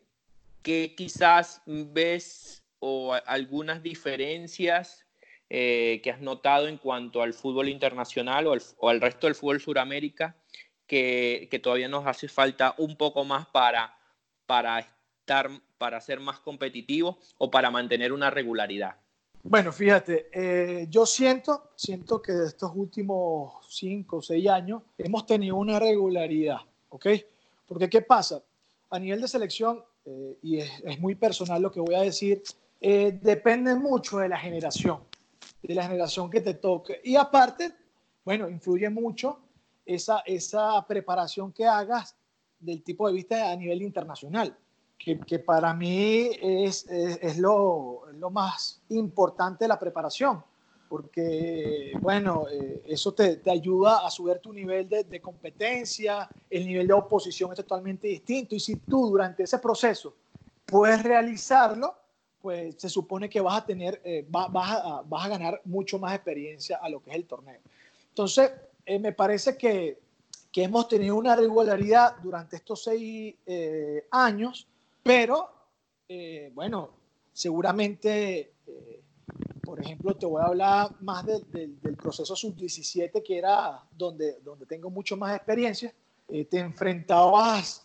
¿Qué 0.62 0.94
quizás 0.96 1.62
ves 1.66 2.61
o 2.84 3.14
algunas 3.26 3.82
diferencias 3.82 5.06
eh, 5.48 6.00
que 6.02 6.10
has 6.10 6.20
notado 6.20 6.66
en 6.66 6.78
cuanto 6.78 7.22
al 7.22 7.32
fútbol 7.32 7.68
internacional 7.68 8.46
o 8.46 8.52
al, 8.52 8.62
o 8.78 8.88
al 8.88 9.00
resto 9.00 9.26
del 9.26 9.36
fútbol 9.36 9.60
Suramérica 9.60 10.36
que, 10.86 11.48
que, 11.50 11.58
todavía 11.58 11.88
nos 11.88 12.06
hace 12.06 12.28
falta 12.28 12.74
un 12.78 12.96
poco 12.96 13.24
más 13.24 13.46
para, 13.46 13.96
para 14.46 14.80
estar 14.80 15.50
para 15.82 16.00
ser 16.00 16.20
más 16.20 16.38
competitivo 16.38 17.18
o 17.38 17.50
para 17.50 17.68
mantener 17.68 18.12
una 18.12 18.30
regularidad? 18.30 18.94
Bueno, 19.42 19.72
fíjate, 19.72 20.28
eh, 20.32 20.86
yo 20.88 21.04
siento, 21.06 21.72
siento 21.74 22.22
que 22.22 22.30
de 22.30 22.46
estos 22.46 22.70
últimos 22.72 23.54
cinco 23.68 24.18
o 24.18 24.22
seis 24.22 24.48
años 24.48 24.82
hemos 24.96 25.26
tenido 25.26 25.56
una 25.56 25.80
regularidad, 25.80 26.58
¿ok? 26.88 27.06
Porque 27.66 27.90
¿qué 27.90 28.00
pasa? 28.00 28.44
A 28.90 28.98
nivel 29.00 29.20
de 29.22 29.26
selección, 29.26 29.82
eh, 30.04 30.38
y 30.40 30.58
es, 30.58 31.00
muy 31.00 31.16
personal 31.16 31.60
lo 31.60 31.72
que 31.72 31.80
voy 31.80 31.96
a 31.96 32.02
decir, 32.02 32.44
eh, 32.82 33.18
depende 33.22 33.74
mucho 33.74 34.18
de 34.18 34.28
la 34.28 34.36
generación, 34.36 35.00
de 35.62 35.74
la 35.74 35.84
generación 35.84 36.28
que 36.28 36.40
te 36.40 36.54
toque. 36.54 37.00
Y 37.04 37.16
aparte, 37.16 37.72
bueno, 38.24 38.48
influye 38.48 38.90
mucho 38.90 39.38
esa, 39.86 40.20
esa 40.26 40.84
preparación 40.86 41.52
que 41.52 41.64
hagas 41.64 42.16
del 42.58 42.82
tipo 42.82 43.06
de 43.06 43.14
vista 43.14 43.50
a 43.50 43.56
nivel 43.56 43.82
internacional 43.82 44.56
que, 45.26 45.38
para 45.40 45.74
mí 45.74 46.30
es, 46.40 46.86
es, 46.88 47.38
lo, 47.38 48.02
lo, 48.12 48.30
más 48.30 48.82
importante 48.90 49.64
de 49.64 49.68
la 49.68 49.78
preparación, 49.78 50.44
porque, 50.88 51.92
bueno, 52.00 52.46
eh, 52.48 52.84
eso 52.86 53.12
te, 53.12 53.36
te, 53.38 53.50
ayuda 53.50 54.06
a 54.06 54.10
subir 54.10 54.38
tu 54.38 54.52
nivel 54.52 54.88
de, 54.88 55.20
competencia, 55.20 56.28
el 56.48 56.66
nivel 56.66 56.86
de 56.86 56.92
oposición 56.92 57.50
es 57.50 57.56
totalmente 57.56 58.06
distinto, 58.06 58.54
y 58.54 58.60
si 58.60 58.76
tú 58.76 59.10
durante 59.10 59.42
ese 59.42 59.58
proceso 59.58 60.14
puedes 60.64 61.02
realizarlo, 61.02 61.96
pues 62.42 62.74
se 62.76 62.88
supone 62.88 63.30
que 63.30 63.40
vas 63.40 63.62
a 63.62 63.66
tener, 63.66 64.00
eh, 64.04 64.26
vas, 64.28 64.48
a, 64.52 65.02
vas, 65.06 65.24
a, 65.24 65.28
ganar 65.28 65.60
mucho 65.64 65.98
más 65.98 66.14
experiencia 66.14 66.78
a 66.82 66.88
lo 66.88 67.00
que 67.00 67.10
es 67.10 67.16
el 67.16 67.24
torneo. 67.24 67.60
Entonces, 68.08 68.50
eh, 68.84 68.98
me 68.98 69.12
parece 69.12 69.56
que, 69.56 69.98
que, 70.50 70.64
hemos 70.64 70.88
tenido 70.88 71.16
una 71.16 71.36
regularidad 71.36 72.16
durante 72.22 72.56
estos 72.56 72.82
seis 72.82 73.36
años 74.10 74.66
pero, 75.02 75.50
eh, 76.08 76.50
bueno, 76.54 76.90
seguramente, 77.32 78.52
eh, 78.66 79.02
por 79.62 79.80
ejemplo, 79.80 80.14
te 80.14 80.26
voy 80.26 80.42
a 80.42 80.46
hablar 80.46 80.94
más 81.00 81.26
del 81.26 81.96
proceso 81.96 82.36
sub-17, 82.36 83.22
que 83.22 83.38
era 83.38 83.82
donde, 83.96 84.38
donde 84.40 84.66
tengo 84.66 84.90
mucho 84.90 85.16
más 85.16 85.34
experiencia. 85.34 85.92
Eh, 86.28 86.44
te 86.44 86.60
enfrentabas 86.60 87.82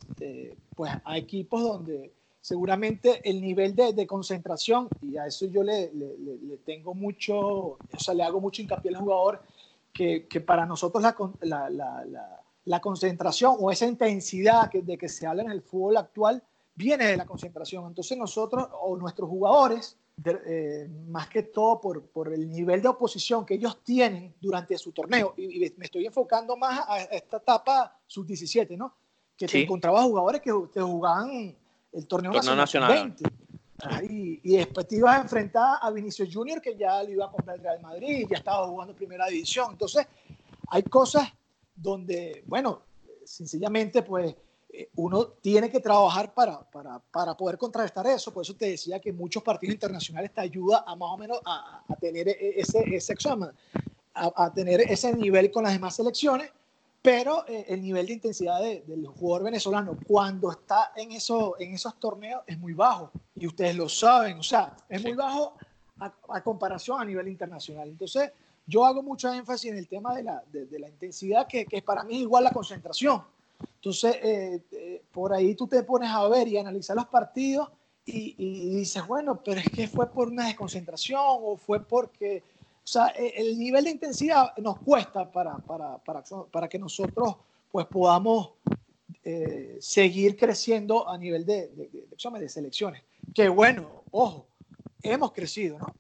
pues, 0.75 0.91
a 1.03 1.17
equipos 1.17 1.61
donde 1.61 2.13
seguramente 2.47 3.19
el 3.29 3.41
nivel 3.41 3.75
de, 3.75 3.91
de, 3.91 4.07
concentración, 4.07 4.87
y 5.01 5.17
a 5.17 5.25
eso 5.25 5.47
yo 5.47 5.63
le, 5.63 5.91
le, 5.93 6.57
tengo 6.65 6.93
mucho, 6.93 7.37
o 7.37 7.99
sea, 7.99 8.13
le 8.13 8.23
hago 8.23 8.39
mucho 8.39 8.61
hincapié 8.61 8.89
al 8.89 9.01
jugador, 9.01 9.41
que, 9.91 10.27
que 10.27 10.39
para 10.39 10.65
nosotros 10.65 11.03
la, 11.03 11.13
la, 11.41 11.69
la, 11.69 12.41
la, 12.63 12.79
concentración 12.79 13.57
o 13.59 13.69
esa 13.69 13.85
intensidad 13.85 14.69
que, 14.69 14.81
de 14.81 14.97
que 14.97 15.09
se 15.09 15.27
habla 15.27 15.43
en 15.43 15.51
el 15.51 15.61
fútbol 15.61 15.97
actual, 15.97 16.41
viene 16.73 17.07
de 17.07 17.17
la 17.17 17.25
concentración. 17.25 17.85
Entonces 17.85 18.17
nosotros 18.17 18.69
o 18.81 18.95
nuestros 18.95 19.29
jugadores, 19.29 19.97
eh, 20.23 20.89
más 21.09 21.27
que 21.27 21.43
todo 21.43 21.81
por, 21.81 22.01
por, 22.03 22.33
el 22.33 22.49
nivel 22.49 22.81
de 22.81 22.87
oposición 22.87 23.45
que 23.45 23.55
ellos 23.55 23.83
tienen 23.83 24.33
durante 24.39 24.77
su 24.77 24.93
torneo, 24.93 25.33
y, 25.35 25.69
me 25.75 25.83
estoy 25.83 26.05
enfocando 26.05 26.55
más 26.55 26.85
a 26.87 27.01
esta 27.01 27.37
etapa 27.37 27.99
sub-17, 28.07 28.77
¿no? 28.77 28.93
Que 29.35 29.47
te 29.47 29.63
encontrabas 29.63 30.05
jugadores 30.05 30.39
que 30.39 30.53
te 30.71 30.81
jugaban 30.81 31.57
el 31.93 32.07
torneo, 32.07 32.33
nacional, 32.33 33.15
y, 34.09 34.39
y, 34.43 34.57
después 34.57 34.87
te 34.87 34.97
ibas 34.97 35.17
a 35.17 35.21
enfrentar 35.21 35.77
a 35.81 35.91
Vinicius 35.91 36.33
Junior, 36.33 36.61
que 36.61 36.75
ya 36.75 37.01
le 37.03 37.11
iba 37.11 37.25
a 37.25 37.31
comprar 37.31 37.57
el 37.57 37.63
Real 37.63 37.81
Madrid, 37.81 38.27
ya 38.29 38.37
estaba 38.37 38.67
jugando 38.67 38.93
primera 38.95 39.27
división. 39.27 39.71
Entonces, 39.71 40.07
hay 40.69 40.83
cosas 40.83 41.31
donde, 41.75 42.43
bueno, 42.47 42.81
sencillamente, 43.23 44.01
pues 44.01 44.35
eh, 44.69 44.89
uno 44.95 45.27
tiene 45.27 45.69
que 45.69 45.79
trabajar 45.79 46.33
para, 46.33 46.59
para, 46.59 46.99
para, 46.99 47.37
poder 47.37 47.57
contrarrestar 47.57 48.07
eso. 48.07 48.33
Por 48.33 48.43
eso 48.43 48.55
te 48.55 48.69
decía 48.69 48.99
que 48.99 49.13
muchos 49.13 49.43
partidos 49.43 49.73
internacionales 49.73 50.31
te 50.33 50.41
ayudan 50.41 50.81
a 50.85 50.95
más 50.95 51.09
o 51.11 51.17
menos 51.17 51.39
a, 51.45 51.83
a 51.87 51.95
tener 51.95 52.27
e, 52.27 52.59
ese, 52.59 52.83
ese 52.95 53.13
examen, 53.13 53.49
a, 54.13 54.45
a, 54.45 54.53
tener 54.53 54.81
ese 54.81 55.15
nivel 55.15 55.51
con 55.51 55.63
las 55.63 55.73
demás 55.73 55.95
selecciones, 55.95 56.51
pero 57.07 57.45
eh, 57.47 57.65
el 57.69 57.81
nivel 57.81 58.05
de 58.05 58.13
intensidad 58.13 58.59
del 58.61 59.07
jugador 59.07 59.43
venezolano 59.43 59.97
cuando 60.05 60.51
está 60.51 60.91
en, 60.93 61.13
eso, 61.13 61.55
en 61.57 61.73
esos 61.73 61.97
torneos 61.99 62.41
es 62.45 62.59
muy 62.59 62.73
bajo. 62.73 63.11
Y 63.33 63.47
ustedes 63.47 63.77
lo 63.77 63.87
saben, 63.87 64.39
o 64.39 64.43
sea, 64.43 64.75
es 64.89 65.01
muy 65.01 65.13
bajo 65.13 65.53
a, 65.99 66.41
comparación 66.43 66.99
a 66.99 67.05
nivel 67.05 67.29
internacional. 67.29 67.87
Entonces, 67.87 68.31
yo 68.65 68.83
hago 68.83 69.01
mucho 69.01 69.31
énfasis 69.31 69.71
en 69.71 69.77
el 69.77 69.87
tema 69.87 70.13
de 70.15 70.23
la, 70.23 70.43
de, 70.51 70.65
de 70.65 70.79
la 70.79 70.89
intensidad, 70.89 71.47
que, 71.47 71.65
que 71.65 71.81
para 71.81 72.03
mí 72.03 72.15
es 72.15 72.21
igual 72.23 72.43
la 72.43 72.51
concentración 72.51 73.23
entonces, 73.59 74.15
eh, 74.21 74.61
eh, 74.71 75.01
por 75.11 75.33
ahí 75.33 75.55
tú 75.55 75.67
te 75.67 75.81
pones 75.83 76.09
a 76.09 76.27
ver 76.27 76.47
y 76.47 76.57
analizar 76.57 76.95
los 76.95 77.07
partidos 77.07 77.69
y, 78.05 78.75
dices, 78.75 79.05
bueno, 79.05 79.41
pero 79.43 79.59
es 79.59 79.69
que 79.69 79.87
fue 79.87 80.09
por 80.09 80.29
una 80.29 80.47
desconcentración 80.47 81.19
o 81.21 81.57
fue 81.57 81.83
porque, 81.83 82.41
o 82.87 82.89
sea, 82.89 83.07
e, 83.17 83.33
el 83.35 83.59
nivel 83.59 83.83
de 83.83 83.89
intensidad 83.91 84.55
nos 84.59 84.79
cuesta 84.79 85.29
para, 85.29 85.57
para, 85.57 85.97
para, 85.97 86.23
para 86.49 86.69
que 86.69 86.79
nosotros 86.79 87.35
pues 87.69 87.85
podamos 87.87 88.51
eh, 89.25 89.75
seguir 89.81 90.37
creciendo 90.37 91.09
a 91.09 91.17
nivel 91.17 91.45
de, 91.45 91.67
de, 91.67 91.89
de, 91.89 92.39
de, 92.39 92.49
selecciones. 92.49 93.03
Que 93.35 93.49
bueno, 93.49 94.03
ojo, 94.11 94.47
hemos 95.01 95.33
crecido, 95.33 95.77
¿no? 95.79 95.93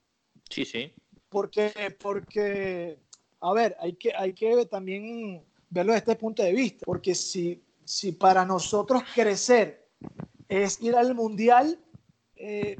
Sí, 0.49 0.63
sí. 0.63 0.93
Porque, 1.27 1.73
porque 1.99 2.97
a 3.41 3.51
ver, 3.51 3.75
hay 3.81 3.91
que, 3.91 4.13
hay 4.15 4.31
que 4.31 4.65
también 4.67 5.43
verlo 5.69 5.91
desde 5.91 6.11
este 6.11 6.15
punto 6.15 6.41
de 6.41 6.53
vista, 6.53 6.85
porque 6.85 7.13
si, 7.15 7.61
si 7.83 8.13
para 8.13 8.45
nosotros 8.45 9.03
crecer 9.13 9.89
es 10.47 10.81
ir 10.81 10.95
al 10.95 11.13
mundial, 11.13 11.77
eh, 12.37 12.77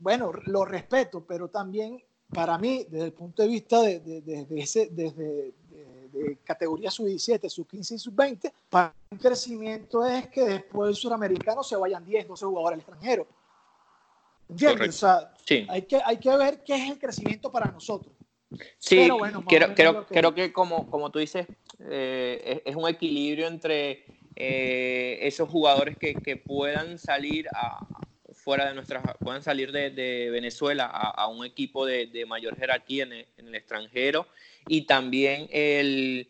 bueno, 0.00 0.32
lo 0.46 0.64
respeto, 0.64 1.24
pero 1.24 1.46
también 1.46 2.02
para 2.32 2.58
mí, 2.58 2.86
desde 2.88 3.06
el 3.06 3.12
punto 3.12 3.42
de 3.42 3.48
vista 3.48 3.82
de, 3.82 4.00
de, 4.00 4.46
ese, 4.56 4.88
desde 4.90 5.52
de, 6.12 6.38
categoría 6.44 6.90
sub-17, 6.90 7.48
sub-15 7.48 7.92
y 7.92 7.98
sub-20, 7.98 8.52
para 8.68 8.94
un 9.10 9.18
crecimiento 9.18 10.04
es 10.06 10.28
que 10.28 10.42
después 10.42 10.88
del 10.88 10.96
suramericano 10.96 11.62
se 11.62 11.76
vayan 11.76 12.04
10, 12.04 12.28
12 12.28 12.46
jugadores 12.46 12.74
al 12.74 12.80
extranjero. 12.80 13.26
¿Entiendes? 14.48 14.88
O 14.88 14.92
sea, 14.92 15.32
hay, 15.68 15.82
que, 15.82 16.00
hay 16.04 16.18
que 16.18 16.36
ver 16.36 16.62
qué 16.64 16.74
es 16.74 16.90
el 16.90 16.98
crecimiento 16.98 17.50
para 17.50 17.70
nosotros. 17.70 18.14
Sí, 18.78 19.08
creo, 19.48 20.04
creo, 20.06 20.34
que... 20.34 20.52
como, 20.52 20.90
como 20.90 21.10
tú 21.10 21.18
dices, 21.18 21.46
eh, 21.80 22.62
es, 22.64 22.76
un 22.76 22.86
equilibrio 22.86 23.46
entre 23.46 24.04
eh, 24.36 25.18
esos 25.22 25.48
jugadores 25.48 25.96
que, 25.96 26.14
que 26.14 26.36
puedan 26.36 26.98
salir 26.98 27.48
a, 27.54 27.86
fuera 28.42 28.66
de 28.68 28.74
nuestras, 28.74 29.02
puedan 29.20 29.42
salir 29.42 29.70
de, 29.72 29.90
de 29.90 30.30
Venezuela 30.30 30.86
a, 30.86 31.10
a, 31.10 31.28
un 31.28 31.44
equipo 31.44 31.86
de, 31.86 32.06
de 32.06 32.26
mayor 32.26 32.56
jerarquía 32.56 33.04
en 33.04 33.12
el, 33.12 33.26
en 33.36 33.48
el, 33.48 33.54
extranjero. 33.54 34.26
Y 34.66 34.82
también 34.82 35.48
el, 35.52 36.28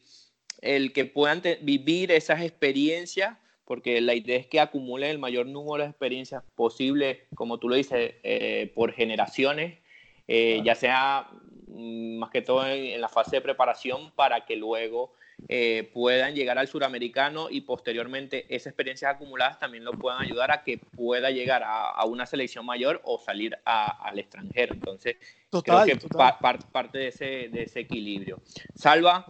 el 0.60 0.92
que 0.92 1.06
puedan 1.06 1.42
vivir 1.62 2.12
esas 2.12 2.42
experiencias, 2.42 3.38
porque 3.64 4.00
la 4.00 4.14
idea 4.14 4.38
es 4.38 4.46
que 4.46 4.60
acumulen 4.60 5.10
el 5.10 5.18
mayor 5.18 5.46
número 5.46 5.84
de 5.84 5.90
experiencias 5.90 6.42
posible, 6.54 7.26
como 7.34 7.58
tú 7.58 7.68
lo 7.68 7.76
dices, 7.76 8.14
eh, 8.22 8.70
por 8.74 8.92
generaciones, 8.92 9.78
eh, 10.28 10.60
ya 10.64 10.74
sea 10.74 11.30
mm, 11.68 12.18
más 12.18 12.30
que 12.30 12.42
todo 12.42 12.66
en, 12.66 12.92
en, 12.92 13.00
la 13.00 13.08
fase 13.08 13.36
de 13.36 13.42
preparación 13.42 14.12
para 14.12 14.44
que 14.44 14.56
luego 14.56 15.14
eh, 15.48 15.90
puedan 15.92 16.34
llegar 16.34 16.58
al 16.58 16.68
suramericano 16.68 17.48
y 17.50 17.62
posteriormente 17.62 18.46
esas 18.48 18.68
experiencias 18.68 19.14
acumuladas 19.14 19.58
también 19.58 19.84
lo 19.84 19.92
puedan 19.92 20.22
ayudar 20.22 20.50
a 20.50 20.62
que 20.62 20.78
pueda 20.78 21.30
llegar 21.30 21.62
a, 21.62 21.90
a 21.90 22.04
una 22.04 22.26
selección 22.26 22.64
mayor 22.64 23.00
o 23.04 23.18
salir 23.18 23.58
a, 23.64 24.08
al 24.08 24.18
extranjero. 24.18 24.74
Entonces, 24.74 25.16
total, 25.50 25.84
creo 25.84 25.98
que 25.98 26.08
pa, 26.08 26.38
parte 26.38 26.98
de 26.98 27.08
ese, 27.08 27.48
de 27.50 27.62
ese 27.64 27.80
equilibrio. 27.80 28.40
Salva. 28.74 29.26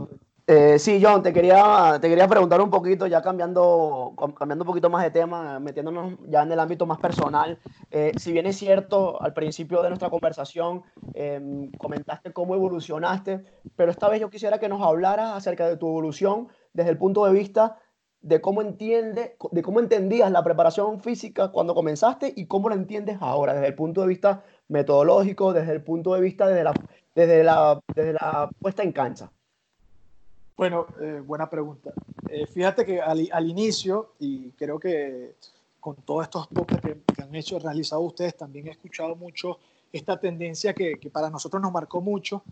Eh, 0.49 0.77
sí, 0.81 1.01
John, 1.01 1.23
te 1.23 1.33
quería, 1.33 1.99
te 2.01 2.09
quería 2.09 2.27
preguntar 2.27 2.61
un 2.61 2.69
poquito, 2.69 3.07
ya 3.07 3.23
cambiando, 3.23 4.13
cambiando 4.37 4.65
un 4.65 4.67
poquito 4.67 4.91
más 4.91 5.05
de 5.05 5.13
tema, 5.13 5.61
metiéndonos 5.61 6.15
ya 6.29 6.43
en 6.43 6.51
el 6.51 6.59
ámbito 6.59 6.85
más 6.85 6.99
personal. 6.99 7.61
Eh, 7.93 8.13
si 8.17 8.33
bien 8.33 8.47
es 8.47 8.57
cierto, 8.57 9.23
al 9.23 9.35
principio 9.35 9.83
de 9.83 9.89
nuestra 9.91 10.11
conversación 10.11 10.83
eh, 11.15 11.71
comentaste 11.79 12.33
cómo 12.33 12.57
evolucionaste, 12.57 13.45
pero 13.77 13.93
esta 13.93 14.09
vez 14.09 14.21
yo 14.21 14.31
quisiera 14.31 14.59
que 14.59 14.69
nos 14.69 14.83
hablaras 14.83 15.33
acerca 15.33 15.69
de 15.69 15.77
tu 15.77 15.89
evolución 15.89 16.49
desde 16.73 16.91
el 16.91 16.99
punto 16.99 17.25
de 17.25 17.33
vista 17.33 17.79
de 18.21 18.41
cómo 18.41 18.63
entiende, 18.63 19.37
de 19.53 19.63
cómo 19.63 19.79
entendías 19.79 20.31
la 20.33 20.43
preparación 20.43 21.01
física 21.01 21.53
cuando 21.53 21.75
comenzaste 21.75 22.33
y 22.37 22.47
cómo 22.47 22.69
la 22.69 22.75
entiendes 22.75 23.19
ahora, 23.21 23.55
desde 23.55 23.69
el 23.69 23.75
punto 23.77 24.01
de 24.03 24.09
vista 24.09 24.43
metodológico, 24.69 25.53
desde 25.53 25.73
el 25.73 25.85
punto 25.85 26.15
de 26.15 26.21
vista 26.21 26.49
desde 26.49 26.65
la, 26.65 26.73
desde 27.15 27.45
la, 27.45 27.81
desde 27.95 28.13
la 28.15 28.51
puesta 28.61 28.83
en 28.83 28.93
cancha. 28.93 29.31
Bueno, 30.63 30.87
eh, 31.01 31.21
buena 31.27 31.51
pregunta. 31.51 31.93
Eh, 32.31 32.47
fíjate 32.47 32.87
que 32.87 33.01
al, 33.01 33.29
al, 33.33 33.51
inicio, 33.51 34.13
y 34.21 34.51
creo 34.51 34.79
que 34.79 35.35
con 35.81 35.97
todos 35.97 36.23
estos 36.23 36.47
podcasts 36.47 36.87
que, 36.87 37.15
que, 37.17 37.21
han 37.21 37.35
hecho, 37.35 37.59
realizado 37.59 38.01
ustedes, 38.03 38.37
también 38.37 38.69
he 38.69 38.71
escuchado 38.71 39.17
mucho 39.17 39.59
esta 39.93 40.21
tendencia 40.21 40.73
que, 40.73 41.01
que, 41.01 41.11
para 41.11 41.31
nosotros 41.31 41.61
nos 41.61 41.73
marcó 41.73 42.01
mucho, 42.01 42.45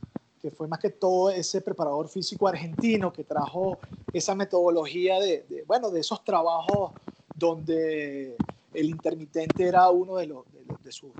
que 0.43 0.51
fue 0.51 0.67
más 0.67 0.81
que 0.81 0.91
todo 0.91 1.31
ese 1.31 1.61
preparador 1.61 2.09
físico 2.09 2.49
argentino 2.49 3.13
que 3.13 3.23
trajo 3.23 3.79
esa 4.13 4.35
metodología 4.35 5.21
de, 5.21 5.45
de 5.49 5.63
bueno, 5.63 5.89
de 5.93 6.01
esos 6.01 6.25
trabajos 6.25 6.91
donde 7.37 8.35
el 8.75 8.91
intermitente 8.91 9.69
era 9.69 9.89
uno 9.91 10.17
de, 10.17 10.27
de, 10.27 10.35
de, 10.83 10.91
sus, 10.91 11.13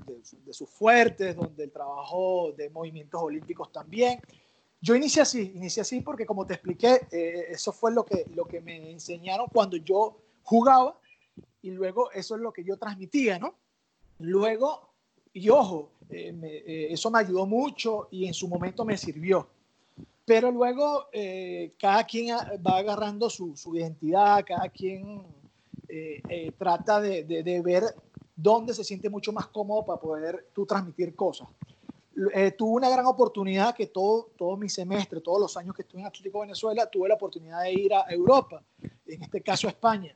de 0.45 0.53
sus 0.53 0.69
fuertes, 0.69 1.37
donde 1.37 1.63
el 1.63 1.71
trabajo 1.71 2.51
de 2.51 2.69
movimientos 2.69 3.21
olímpicos 3.23 3.71
también 3.71 4.19
yo 4.81 4.95
inicié 4.95 5.21
así, 5.21 5.51
inicié 5.55 5.81
así 5.81 6.01
porque 6.01 6.25
como 6.25 6.45
te 6.45 6.55
expliqué, 6.55 7.01
eh, 7.11 7.45
eso 7.49 7.71
fue 7.71 7.93
lo 7.93 8.03
que, 8.03 8.25
lo 8.33 8.45
que 8.45 8.61
me 8.61 8.91
enseñaron 8.91 9.45
cuando 9.53 9.77
yo 9.77 10.17
jugaba 10.41 10.99
y 11.61 11.69
luego 11.69 12.11
eso 12.11 12.35
es 12.35 12.41
lo 12.41 12.51
que 12.51 12.63
yo 12.63 12.77
transmitía, 12.77 13.37
¿no? 13.37 13.53
Luego, 14.17 14.89
y 15.33 15.49
ojo, 15.49 15.91
eh, 16.09 16.35
eh, 16.43 16.87
eso 16.89 17.11
me 17.11 17.19
ayudó 17.19 17.45
mucho 17.45 18.07
y 18.09 18.25
en 18.25 18.33
su 18.33 18.47
momento 18.47 18.83
me 18.83 18.97
sirvió. 18.97 19.47
Pero 20.25 20.51
luego 20.51 21.07
cada 21.79 22.05
quien 22.05 22.35
va 22.65 22.77
agarrando 22.77 23.29
su, 23.29 23.57
su 23.57 23.75
identidad, 23.75 24.45
cada 24.47 24.69
quien 24.69 25.23
trata 26.57 27.01
de, 27.01 27.23
de, 27.23 27.43
de 27.43 27.61
ver 27.61 27.83
dónde 28.35 28.73
se 28.73 28.83
siente 28.83 29.09
mucho 29.09 29.33
más 29.33 29.47
cómodo 29.47 29.83
para 29.83 29.99
poder 29.99 30.49
tú 30.53 30.65
transmitir 30.65 31.15
cosas 31.15 31.49
eh, 32.33 32.51
tuve 32.51 32.77
una 32.77 32.89
gran 32.89 33.05
oportunidad 33.05 33.75
que 33.75 33.87
todo, 33.87 34.29
todo 34.37 34.57
mi 34.57 34.69
semestre, 34.69 35.21
todos 35.21 35.39
los 35.39 35.55
años 35.57 35.75
que 35.75 35.83
estuve 35.83 36.01
en 36.01 36.07
Atlético 36.07 36.41
Venezuela, 36.41 36.85
tuve 36.87 37.07
la 37.07 37.15
oportunidad 37.15 37.63
de 37.63 37.73
ir 37.73 37.93
a 37.93 38.05
Europa, 38.09 38.61
en 39.05 39.23
este 39.23 39.41
caso 39.41 39.67
a 39.67 39.71
España. 39.71 40.13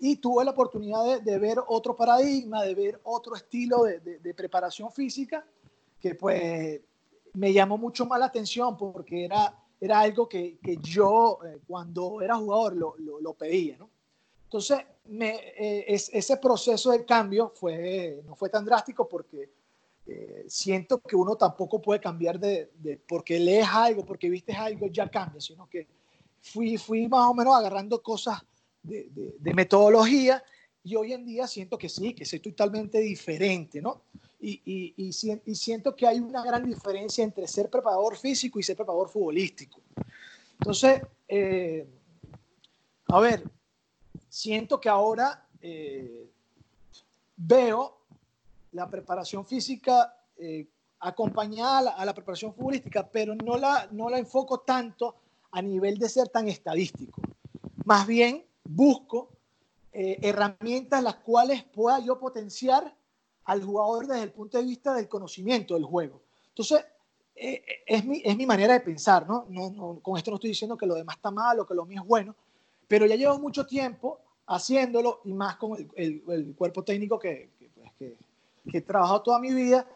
Y 0.00 0.16
tuve 0.16 0.44
la 0.44 0.52
oportunidad 0.52 1.04
de, 1.04 1.20
de 1.20 1.38
ver 1.38 1.58
otro 1.66 1.96
paradigma, 1.96 2.62
de 2.62 2.74
ver 2.74 3.00
otro 3.04 3.34
estilo 3.34 3.84
de, 3.84 4.00
de, 4.00 4.18
de, 4.18 4.34
preparación 4.34 4.92
física 4.92 5.44
que 6.00 6.14
pues 6.14 6.80
me 7.34 7.52
llamó 7.52 7.78
mucho 7.78 8.06
más 8.06 8.20
la 8.20 8.26
atención 8.26 8.76
porque 8.76 9.24
era, 9.24 9.54
era 9.80 10.00
algo 10.00 10.28
que, 10.28 10.58
que 10.58 10.76
yo 10.78 11.40
eh, 11.44 11.58
cuando 11.66 12.20
era 12.20 12.36
jugador 12.36 12.76
lo, 12.76 12.94
lo, 12.98 13.20
lo 13.20 13.34
pedía, 13.34 13.76
¿no? 13.78 13.90
Entonces, 14.44 14.78
me, 15.04 15.34
eh, 15.58 15.84
es, 15.88 16.08
ese 16.12 16.38
proceso 16.38 16.90
de 16.90 17.04
cambio 17.04 17.52
fue, 17.54 18.22
no 18.24 18.34
fue 18.34 18.48
tan 18.48 18.64
drástico 18.64 19.06
porque 19.06 19.50
eh, 20.10 20.46
siento 20.48 21.02
que 21.02 21.14
uno 21.14 21.36
tampoco 21.36 21.82
puede 21.82 22.00
cambiar 22.00 22.40
de, 22.40 22.70
de, 22.78 22.96
porque 22.96 23.38
lees 23.38 23.68
algo, 23.70 24.06
porque 24.06 24.30
viste 24.30 24.54
algo, 24.54 24.86
ya 24.86 25.06
cambia, 25.10 25.38
sino 25.38 25.68
que 25.68 25.86
fui, 26.40 26.78
fui 26.78 27.06
más 27.08 27.28
o 27.28 27.34
menos 27.34 27.54
agarrando 27.54 28.02
cosas 28.02 28.40
de, 28.82 29.10
de, 29.10 29.36
de, 29.38 29.54
metodología 29.54 30.42
y 30.82 30.96
hoy 30.96 31.12
en 31.12 31.26
día 31.26 31.46
siento 31.46 31.76
que 31.76 31.90
sí, 31.90 32.14
que 32.14 32.24
soy 32.24 32.40
totalmente 32.40 33.00
diferente, 33.00 33.82
¿no? 33.82 34.00
Y, 34.40 34.62
y, 34.64 34.94
y, 34.96 35.10
y, 35.44 35.54
siento 35.54 35.94
que 35.94 36.06
hay 36.06 36.20
una 36.20 36.42
gran 36.42 36.64
diferencia 36.64 37.22
entre 37.22 37.46
ser 37.46 37.68
preparador 37.68 38.16
físico 38.16 38.58
y 38.58 38.62
ser 38.62 38.76
preparador 38.76 39.10
futbolístico. 39.10 39.82
Entonces, 40.58 41.02
eh, 41.28 41.86
a 43.08 43.20
ver, 43.20 43.44
siento 44.30 44.80
que 44.80 44.88
ahora 44.88 45.46
eh, 45.60 46.30
veo 47.36 47.97
la 48.72 48.88
preparación 48.88 49.46
física 49.46 50.14
eh, 50.36 50.66
acompañada 51.00 51.92
a 51.92 52.04
la, 52.04 52.14
preparación 52.14 52.52
futbolística, 52.54 53.08
pero 53.08 53.34
no 53.34 53.56
la, 53.56 53.88
no 53.92 54.08
la 54.10 54.18
enfoco 54.18 54.60
tanto 54.60 55.14
a 55.52 55.62
nivel 55.62 55.98
de 55.98 56.08
ser 56.08 56.28
tan 56.28 56.48
estadístico. 56.48 57.20
Más 57.84 58.06
bien 58.06 58.44
busco 58.64 59.30
eh, 59.92 60.18
herramientas 60.22 61.02
las 61.02 61.16
cuales 61.16 61.64
pueda 61.64 62.00
yo 62.00 62.18
potenciar 62.18 62.94
al 63.44 63.62
jugador 63.62 64.06
desde 64.06 64.24
el 64.24 64.32
punto 64.32 64.58
de 64.58 64.64
vista 64.64 64.92
del 64.94 65.08
conocimiento 65.08 65.74
del 65.74 65.84
juego. 65.84 66.20
Entonces, 66.48 66.84
eh, 67.34 67.62
es, 67.86 68.04
mi, 68.04 68.20
es 68.24 68.36
mi 68.36 68.44
manera 68.44 68.74
de 68.74 68.80
pensar, 68.80 69.26
¿no? 69.26 69.46
No, 69.48 69.70
¿no? 69.70 70.00
Con 70.00 70.18
esto 70.18 70.30
no 70.30 70.36
estoy 70.36 70.50
diciendo 70.50 70.76
que 70.76 70.86
lo 70.86 70.96
demás 70.96 71.16
está 71.16 71.30
mal 71.30 71.60
o 71.60 71.66
que 71.66 71.74
lo 71.74 71.86
mío 71.86 72.02
es 72.02 72.06
bueno, 72.06 72.34
pero 72.86 73.06
ya 73.06 73.14
llevo 73.14 73.38
mucho 73.38 73.64
tiempo 73.64 74.18
haciéndolo 74.46 75.20
y 75.24 75.32
más 75.32 75.56
con 75.56 75.88
el, 75.94 76.54
cuerpo 76.56 76.82
técnico 76.82 77.18
que, 77.18 77.50
pues, 77.74 77.92
que 77.98 78.16
que 78.70 78.78
he 78.78 78.82
trabajado 78.82 79.22
toda 79.22 79.38
mi 79.38 79.52
vida 79.52 79.86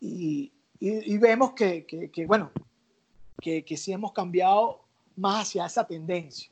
y, 0.00 0.52
y, 0.80 1.14
y 1.14 1.18
vemos 1.18 1.52
que, 1.52 1.84
que, 1.86 2.10
que, 2.10 2.26
bueno, 2.26 2.50
que, 3.40 3.64
que 3.64 3.76
sí 3.76 3.92
hemos 3.92 4.12
cambiado 4.12 4.80
más 5.16 5.48
hacia 5.48 5.66
esa 5.66 5.86
tendencia. 5.86 6.50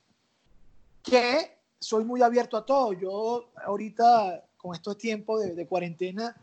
Que 1.02 1.56
soy 1.78 2.04
muy 2.04 2.22
abierto 2.22 2.56
a 2.56 2.64
todo. 2.64 2.92
Yo 2.92 3.50
ahorita, 3.64 4.44
con 4.56 4.74
estos 4.74 4.96
tiempos 4.98 5.42
de, 5.42 5.54
de 5.54 5.66
cuarentena, 5.66 6.36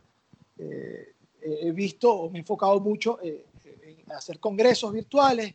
eh, 0.57 1.13
he 1.41 1.71
visto 1.71 2.13
o 2.13 2.29
me 2.29 2.39
he 2.39 2.41
enfocado 2.41 2.79
mucho 2.79 3.19
eh, 3.21 3.45
en 3.83 4.11
hacer 4.11 4.39
congresos 4.39 4.91
virtuales 4.91 5.53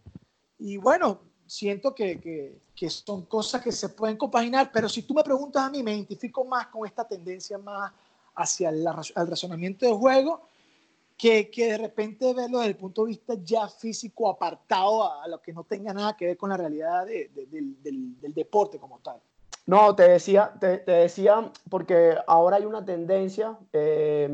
y 0.58 0.76
bueno, 0.76 1.20
siento 1.46 1.94
que, 1.94 2.18
que, 2.20 2.58
que, 2.74 2.88
son 2.88 3.26
cosas 3.26 3.62
que 3.62 3.70
se 3.70 3.90
pueden 3.90 4.16
compaginar, 4.16 4.70
pero 4.72 4.88
si 4.88 5.02
tú 5.02 5.12
me 5.12 5.22
preguntas 5.22 5.64
a 5.64 5.70
mí, 5.70 5.82
me 5.82 5.94
identifico 5.94 6.44
más 6.44 6.68
con 6.68 6.86
esta 6.86 7.06
tendencia 7.06 7.58
más 7.58 7.92
hacia 8.34 8.70
el, 8.70 8.84
razonamiento 8.84 9.86
de 9.86 9.92
juego 9.92 10.42
que, 11.16 11.50
que, 11.50 11.72
de 11.72 11.78
repente 11.78 12.34
verlo 12.34 12.58
desde 12.58 12.70
el 12.70 12.76
punto 12.76 13.02
de 13.02 13.08
vista 13.08 13.34
ya 13.42 13.68
físico 13.68 14.28
apartado 14.28 15.10
a, 15.10 15.28
lo 15.28 15.40
que 15.40 15.52
no 15.52 15.64
tenga 15.64 15.94
nada 15.94 16.16
que 16.16 16.26
ver 16.26 16.36
con 16.36 16.50
la 16.50 16.56
realidad 16.56 17.06
de, 17.06 17.30
de, 17.34 17.46
del, 17.46 17.82
del, 17.82 18.20
del, 18.20 18.34
deporte 18.34 18.78
como 18.78 18.98
tal. 18.98 19.20
No, 19.66 19.94
te 19.94 20.02
decía, 20.08 20.52
te, 20.60 20.78
decía 20.78 21.50
porque 21.70 22.16
ahora 22.26 22.56
hay 22.56 22.64
una 22.64 22.84
tendencia, 22.84 23.56
eh, 23.72 24.28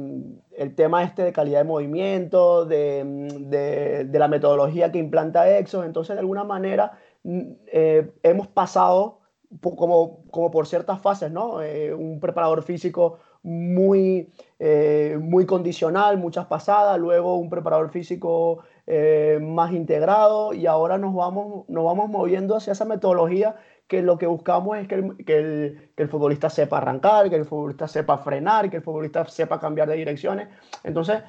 el 0.52 0.74
tema 0.74 1.04
este 1.04 1.22
de 1.22 1.32
calidad 1.32 1.60
de 1.60 1.64
movimiento, 1.64 2.64
de, 2.64 4.06
de 4.08 4.18
la 4.18 4.28
metodología 4.28 4.90
que 4.90 4.98
implanta 4.98 5.58
Exos, 5.58 5.86
entonces 5.86 6.16
de 6.16 6.20
alguna 6.20 6.42
manera 6.42 6.98
eh, 7.24 8.12
hemos 8.22 8.48
pasado 8.48 9.20
como, 9.60 10.24
como 10.30 10.50
por 10.50 10.66
ciertas 10.66 11.00
fases, 11.00 11.30
¿no? 11.30 11.60
Eh, 11.62 11.92
un 11.92 12.20
preparador 12.20 12.62
físico 12.62 13.18
muy, 13.42 14.30
eh, 14.58 15.18
muy 15.20 15.46
condicional, 15.46 16.18
muchas 16.18 16.46
pasadas, 16.46 16.98
luego 16.98 17.36
un 17.36 17.48
preparador 17.48 17.90
físico 17.90 18.64
eh, 18.86 19.38
más 19.40 19.72
integrado 19.72 20.52
y 20.52 20.66
ahora 20.66 20.98
nos 20.98 21.14
vamos, 21.14 21.68
nos 21.68 21.84
vamos 21.84 22.10
moviendo 22.10 22.56
hacia 22.56 22.72
esa 22.72 22.84
metodología 22.84 23.56
que 23.90 24.02
lo 24.02 24.16
que 24.18 24.26
buscamos 24.26 24.78
es 24.78 24.86
que 24.86 24.94
el, 24.94 25.16
que, 25.26 25.36
el, 25.36 25.90
que 25.96 26.04
el, 26.04 26.08
futbolista 26.08 26.48
sepa 26.48 26.78
arrancar, 26.78 27.28
que 27.28 27.34
el 27.34 27.44
futbolista 27.44 27.88
sepa 27.88 28.18
frenar, 28.18 28.70
que 28.70 28.76
el 28.76 28.82
futbolista 28.84 29.26
sepa 29.26 29.58
cambiar 29.58 29.88
de 29.88 29.96
direcciones. 29.96 30.46
Entonces, 30.84 31.24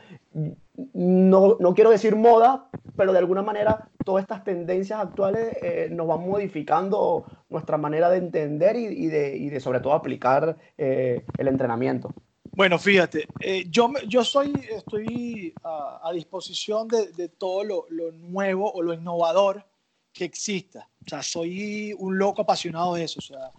no, 0.94 1.58
no 1.60 1.74
quiero 1.74 1.90
decir 1.90 2.16
moda, 2.16 2.70
pero 2.96 3.14
de 3.14 3.18
alguna 3.18 3.42
manera 3.42 3.90
todas 4.06 4.22
estas 4.22 4.44
tendencias 4.44 5.00
actuales 5.00 5.58
eh, 5.64 5.90
nos 5.92 6.06
van 6.06 6.22
modificando 6.22 7.26
nuestra 7.50 7.80
manera 7.80 8.12
de 8.12 8.18
entender 8.18 8.76
y, 8.76 9.08
de, 9.08 9.36
y 9.36 9.50
de, 9.50 9.60
sobre 9.60 9.80
todo 9.80 9.94
aplicar 9.94 10.56
eh, 10.78 11.26
el 11.40 11.48
entrenamiento. 11.48 12.14
Bueno, 12.52 12.78
fíjate, 12.78 13.28
eh, 13.40 13.66
yo, 13.72 13.92
yo 14.08 14.24
soy, 14.24 14.54
estoy 14.70 15.52
a, 15.64 16.02
a 16.04 16.14
disposición 16.14 16.88
de, 16.88 17.12
de 17.14 17.28
todo 17.28 17.64
lo, 17.64 17.86
lo, 17.90 18.12
nuevo 18.12 18.72
o 18.72 18.84
lo 18.84 18.94
innovador 18.94 19.66
que 20.14 20.26
exista. 20.26 20.91
O 21.06 21.10
sea, 21.10 21.24
soy 21.24 21.94
un 21.98 22.18
loco 22.18 22.42
apasionado 22.42 22.96
de 22.96 23.04
eso. 23.04 23.20
O 23.20 23.24
sea, 23.24 23.52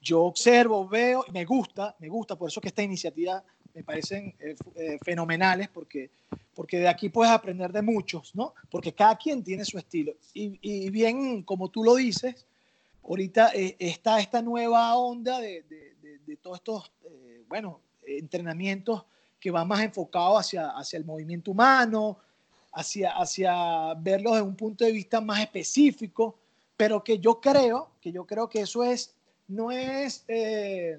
yo 0.00 0.22
observo, 0.22 0.88
veo, 0.88 1.24
me 1.32 1.44
gusta, 1.44 1.94
me 1.98 2.08
gusta, 2.08 2.36
por 2.36 2.48
eso 2.48 2.60
que 2.60 2.68
esta 2.68 2.82
iniciativa 2.82 3.42
me 3.74 3.84
parecen 3.84 4.34
eh, 4.40 4.56
eh, 4.76 4.98
fenomenales, 5.04 5.68
porque, 5.68 6.10
porque 6.54 6.78
de 6.78 6.88
aquí 6.88 7.10
puedes 7.10 7.32
aprender 7.32 7.72
de 7.72 7.82
muchos, 7.82 8.34
¿no? 8.34 8.54
Porque 8.70 8.92
cada 8.92 9.16
quien 9.16 9.44
tiene 9.44 9.64
su 9.64 9.78
estilo. 9.78 10.14
Y, 10.34 10.58
y 10.62 10.90
bien, 10.90 11.42
como 11.42 11.68
tú 11.68 11.84
lo 11.84 11.94
dices, 11.94 12.46
ahorita 13.04 13.52
eh, 13.54 13.76
está 13.78 14.20
esta 14.20 14.42
nueva 14.42 14.96
onda 14.96 15.40
de, 15.40 15.62
de, 15.62 15.94
de, 16.02 16.18
de 16.18 16.36
todos 16.36 16.58
estos, 16.58 16.92
eh, 17.04 17.42
bueno, 17.48 17.80
entrenamientos 18.06 19.04
que 19.38 19.50
van 19.50 19.68
más 19.68 19.82
enfocados 19.82 20.40
hacia, 20.40 20.70
hacia 20.70 20.98
el 20.98 21.04
movimiento 21.04 21.52
humano, 21.52 22.18
hacia, 22.72 23.12
hacia 23.12 23.94
verlos 23.94 24.34
desde 24.34 24.46
un 24.46 24.56
punto 24.56 24.84
de 24.84 24.92
vista 24.92 25.20
más 25.20 25.40
específico, 25.40 26.38
pero 26.78 27.02
que 27.02 27.18
yo 27.18 27.40
creo, 27.40 27.90
que 28.00 28.12
yo 28.12 28.24
creo 28.24 28.48
que 28.48 28.60
eso 28.60 28.84
es, 28.84 29.12
no 29.48 29.72
es, 29.72 30.24
eh, 30.28 30.96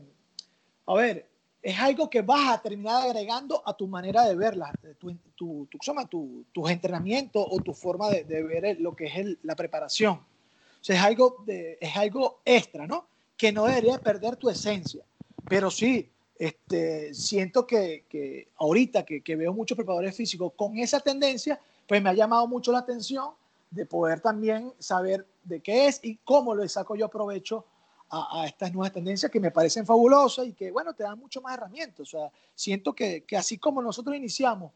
a 0.85 0.93
ver, 0.93 1.25
es 1.63 1.79
algo 1.79 2.09
que 2.09 2.21
vas 2.21 2.49
a 2.49 2.61
terminar 2.61 3.07
agregando 3.07 3.63
a 3.65 3.73
tu 3.73 3.87
manera 3.87 4.25
de 4.25 4.35
verla, 4.35 4.73
tu, 4.99 5.15
tu, 5.35 5.67
tu, 5.67 5.79
tu, 6.09 6.45
tus 6.51 6.69
entrenamientos 6.69 7.45
o 7.49 7.61
tu 7.61 7.73
forma 7.73 8.09
de, 8.09 8.25
de 8.25 8.43
ver 8.43 8.81
lo 8.81 8.93
que 8.93 9.05
es 9.05 9.15
el, 9.15 9.39
la 9.43 9.55
preparación. 9.55 10.15
O 10.15 10.83
sea, 10.83 10.97
es 10.97 11.01
algo, 11.01 11.43
de, 11.45 11.77
es 11.79 11.95
algo 11.95 12.41
extra, 12.43 12.85
¿no? 12.85 13.07
Que 13.37 13.53
no 13.53 13.63
debería 13.63 13.99
perder 13.99 14.35
tu 14.35 14.49
esencia. 14.49 15.05
Pero 15.47 15.71
sí, 15.71 16.09
este, 16.37 17.13
siento 17.13 17.65
que, 17.65 18.03
que 18.09 18.49
ahorita 18.57 19.05
que, 19.05 19.21
que, 19.21 19.37
veo 19.37 19.53
muchos 19.53 19.77
preparadores 19.77 20.13
físicos 20.13 20.51
con 20.57 20.77
esa 20.77 20.99
tendencia, 20.99 21.57
pues 21.87 22.01
me 22.01 22.09
ha 22.09 22.13
llamado 22.13 22.47
mucho 22.47 22.73
la 22.73 22.79
atención 22.79 23.29
de 23.71 23.85
poder 23.85 24.19
también 24.19 24.73
saber 24.79 25.25
de 25.49 25.61
qué 25.61 25.87
es 25.87 25.99
y 26.03 26.17
cómo 26.23 26.55
le 26.55 26.69
saco 26.69 26.95
yo 26.95 27.09
provecho 27.09 27.65
a, 28.09 28.41
a, 28.41 28.45
estas 28.45 28.71
nuevas 28.71 28.93
tendencias 28.93 29.31
que 29.31 29.39
me 29.39 29.51
parecen 29.51 29.85
fabulosas 29.85 30.47
y 30.47 30.53
que, 30.53 30.71
bueno, 30.71 30.93
te 30.93 31.03
dan 31.03 31.19
mucho 31.19 31.41
más 31.41 31.57
herramientas. 31.57 32.01
O 32.01 32.05
sea, 32.05 32.31
siento 32.55 32.93
que, 32.93 33.23
que 33.23 33.35
así 33.35 33.57
como 33.57 33.81
nosotros 33.81 34.15
iniciamos 34.15 34.71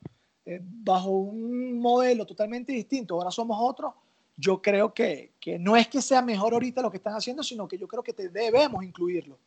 eh, 0.46 0.60
bajo 0.62 1.10
un 1.10 1.80
modelo 1.80 2.26
totalmente 2.26 2.74
distinto, 2.74 3.16
ahora 3.16 3.32
somos 3.32 3.58
otros, 3.62 3.94
yo 4.36 4.62
creo 4.62 4.94
que, 4.94 5.32
que 5.40 5.58
no 5.58 5.78
es 5.78 5.88
que 5.88 6.02
sea 6.02 6.22
mejor 6.22 6.54
ahorita 6.54 6.82
lo 6.82 6.92
que 6.92 6.98
están 6.98 7.16
haciendo, 7.16 7.44
sino 7.44 7.68
que 7.68 7.78
yo 7.78 7.88
creo 7.88 8.04
que 8.04 8.14
te 8.14 8.30
debemos 8.30 8.84
incluirlo 8.84 9.38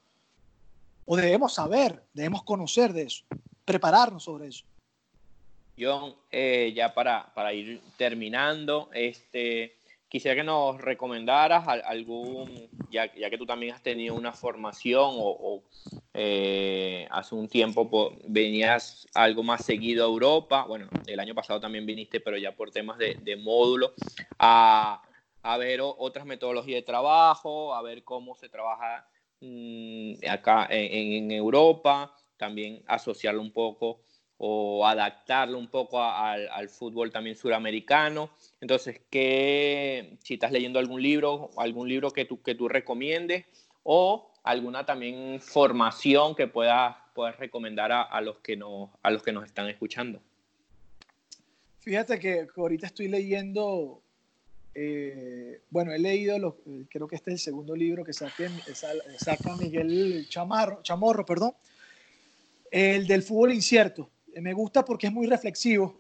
o 1.07 1.17
debemos 1.17 1.55
saber, 1.55 2.03
debemos 2.13 2.43
conocer 2.43 2.93
de 2.93 3.03
eso, 3.03 3.25
prepararnos 3.65 4.25
sobre 4.25 4.49
eso. 4.49 4.65
John, 5.79 6.15
eh, 6.31 6.73
ya 6.75 6.93
para, 6.95 7.33
para, 7.35 7.53
ir 7.53 7.81
terminando, 7.97 8.89
este, 8.93 9.77
quisiera 10.17 10.35
que 10.35 10.45
nos 10.45 10.81
recomendaras 10.81 11.69
algún, 11.69 12.69
ya, 12.91 13.09
que 13.09 13.39
tú 13.39 13.45
también 13.45 13.75
has 13.75 13.83
tenido 13.83 14.15
una 14.15 14.33
formación 14.33 15.13
o, 15.15 15.63
eh, 16.15 17.07
hace 17.11 17.35
un 17.35 17.49
tiempo 17.49 18.13
venías 18.27 19.07
algo 19.15 19.43
más 19.43 19.65
seguido 19.65 20.05
a 20.05 20.09
Europa, 20.09 20.65
bueno, 20.65 20.89
el 21.07 21.21
año 21.21 21.35
pasado 21.35 21.61
también 21.61 21.85
viniste, 21.85 22.21
pero 22.21 22.39
ya 22.39 22.57
por 22.57 22.71
temas 22.71 22.97
de, 22.99 23.17
de 23.23 23.37
módulo, 23.37 23.93
a, 24.39 25.03
ver 25.59 25.81
otras 25.83 26.27
metodologías 26.27 26.79
de 26.79 26.83
trabajo, 26.83 27.75
a 27.75 27.83
ver 27.83 28.03
cómo 28.03 28.35
se 28.35 28.49
trabaja 28.49 29.07
Mm, 29.41 30.15
acá 30.31 30.67
en, 30.71 31.31
Europa, 31.31 32.15
también 32.39 32.83
asociarlo 32.87 33.43
un 33.43 33.53
poco 33.53 34.01
o 34.39 34.87
adaptarlo 34.87 35.59
un 35.59 35.69
poco 35.69 36.01
a, 36.01 36.33
a, 36.33 36.35
al 36.35 36.69
fútbol 36.69 37.11
también 37.11 37.37
suramericano. 37.37 38.31
Entonces, 38.61 39.01
¿qué, 39.11 40.19
si 40.23 40.35
estás 40.35 40.53
leyendo 40.53 40.79
algún 40.79 41.03
libro, 41.03 41.51
algún 41.57 41.89
libro 41.89 42.11
que 42.11 42.25
tú, 42.25 42.43
que 42.43 42.55
tú 42.55 42.69
recomiendes 42.69 43.45
o 43.83 44.31
alguna 44.43 44.85
también 44.85 45.41
formación 45.41 46.35
que 46.35 46.47
puedas, 46.47 46.97
puedas 47.15 47.37
recomendar 47.39 47.93
a, 47.93 48.03
a, 48.03 48.21
los 48.21 48.39
que 48.39 48.57
nos, 48.57 48.91
a 49.03 49.11
los 49.11 49.23
que 49.23 49.33
nos 49.33 49.45
están 49.45 49.69
escuchando? 49.69 50.21
Fíjate 51.81 52.19
que 52.19 52.47
ahorita 52.57 52.87
estoy 52.87 53.09
leyendo 53.09 54.03
eh, 54.79 55.63
bueno, 55.71 55.91
he 55.93 55.99
leído, 55.99 56.39
lo, 56.39 56.59
creo 56.91 57.09
que 57.09 57.17
este 57.17 57.31
es 57.31 57.37
el 57.37 57.39
segundo 57.39 57.75
libro 57.75 58.05
que 58.05 58.13
saque, 58.13 58.51
saca 59.19 59.57
Miguel 59.57 60.27
Chamarro, 60.29 60.83
Chamorro, 60.83 61.25
perdón, 61.25 61.55
el 62.71 63.07
del 63.07 63.23
fútbol 63.23 63.55
incierto. 63.55 64.11
Me 64.41 64.53
gusta 64.53 64.85
porque 64.85 65.07
es 65.07 65.13
muy 65.13 65.27
reflexivo, 65.27 65.95